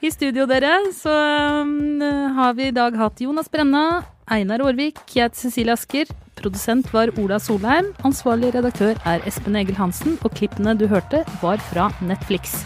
I 0.01 0.11
studio, 0.13 0.47
dere, 0.49 0.73
så 0.97 1.13
um, 1.61 2.01
har 2.37 2.55
vi 2.57 2.71
i 2.71 2.75
dag 2.75 2.97
hatt 2.97 3.21
Jonas 3.21 3.51
Brenna, 3.53 4.01
Einar 4.27 4.65
Aarvik, 4.65 5.03
jeg 5.13 5.29
heter 5.29 5.45
Cecilie 5.45 5.77
Asker. 5.77 6.09
Produsent 6.37 6.89
var 6.93 7.13
Ola 7.21 7.39
Solheim. 7.41 7.93
Ansvarlig 8.05 8.51
redaktør 8.57 8.99
er 9.09 9.25
Espen 9.29 9.57
Egil 9.57 9.77
Hansen. 9.79 10.19
Og 10.23 10.35
klippene 10.37 10.77
du 10.77 10.85
hørte, 10.91 11.23
var 11.41 11.61
fra 11.71 11.89
Netflix. 12.05 12.59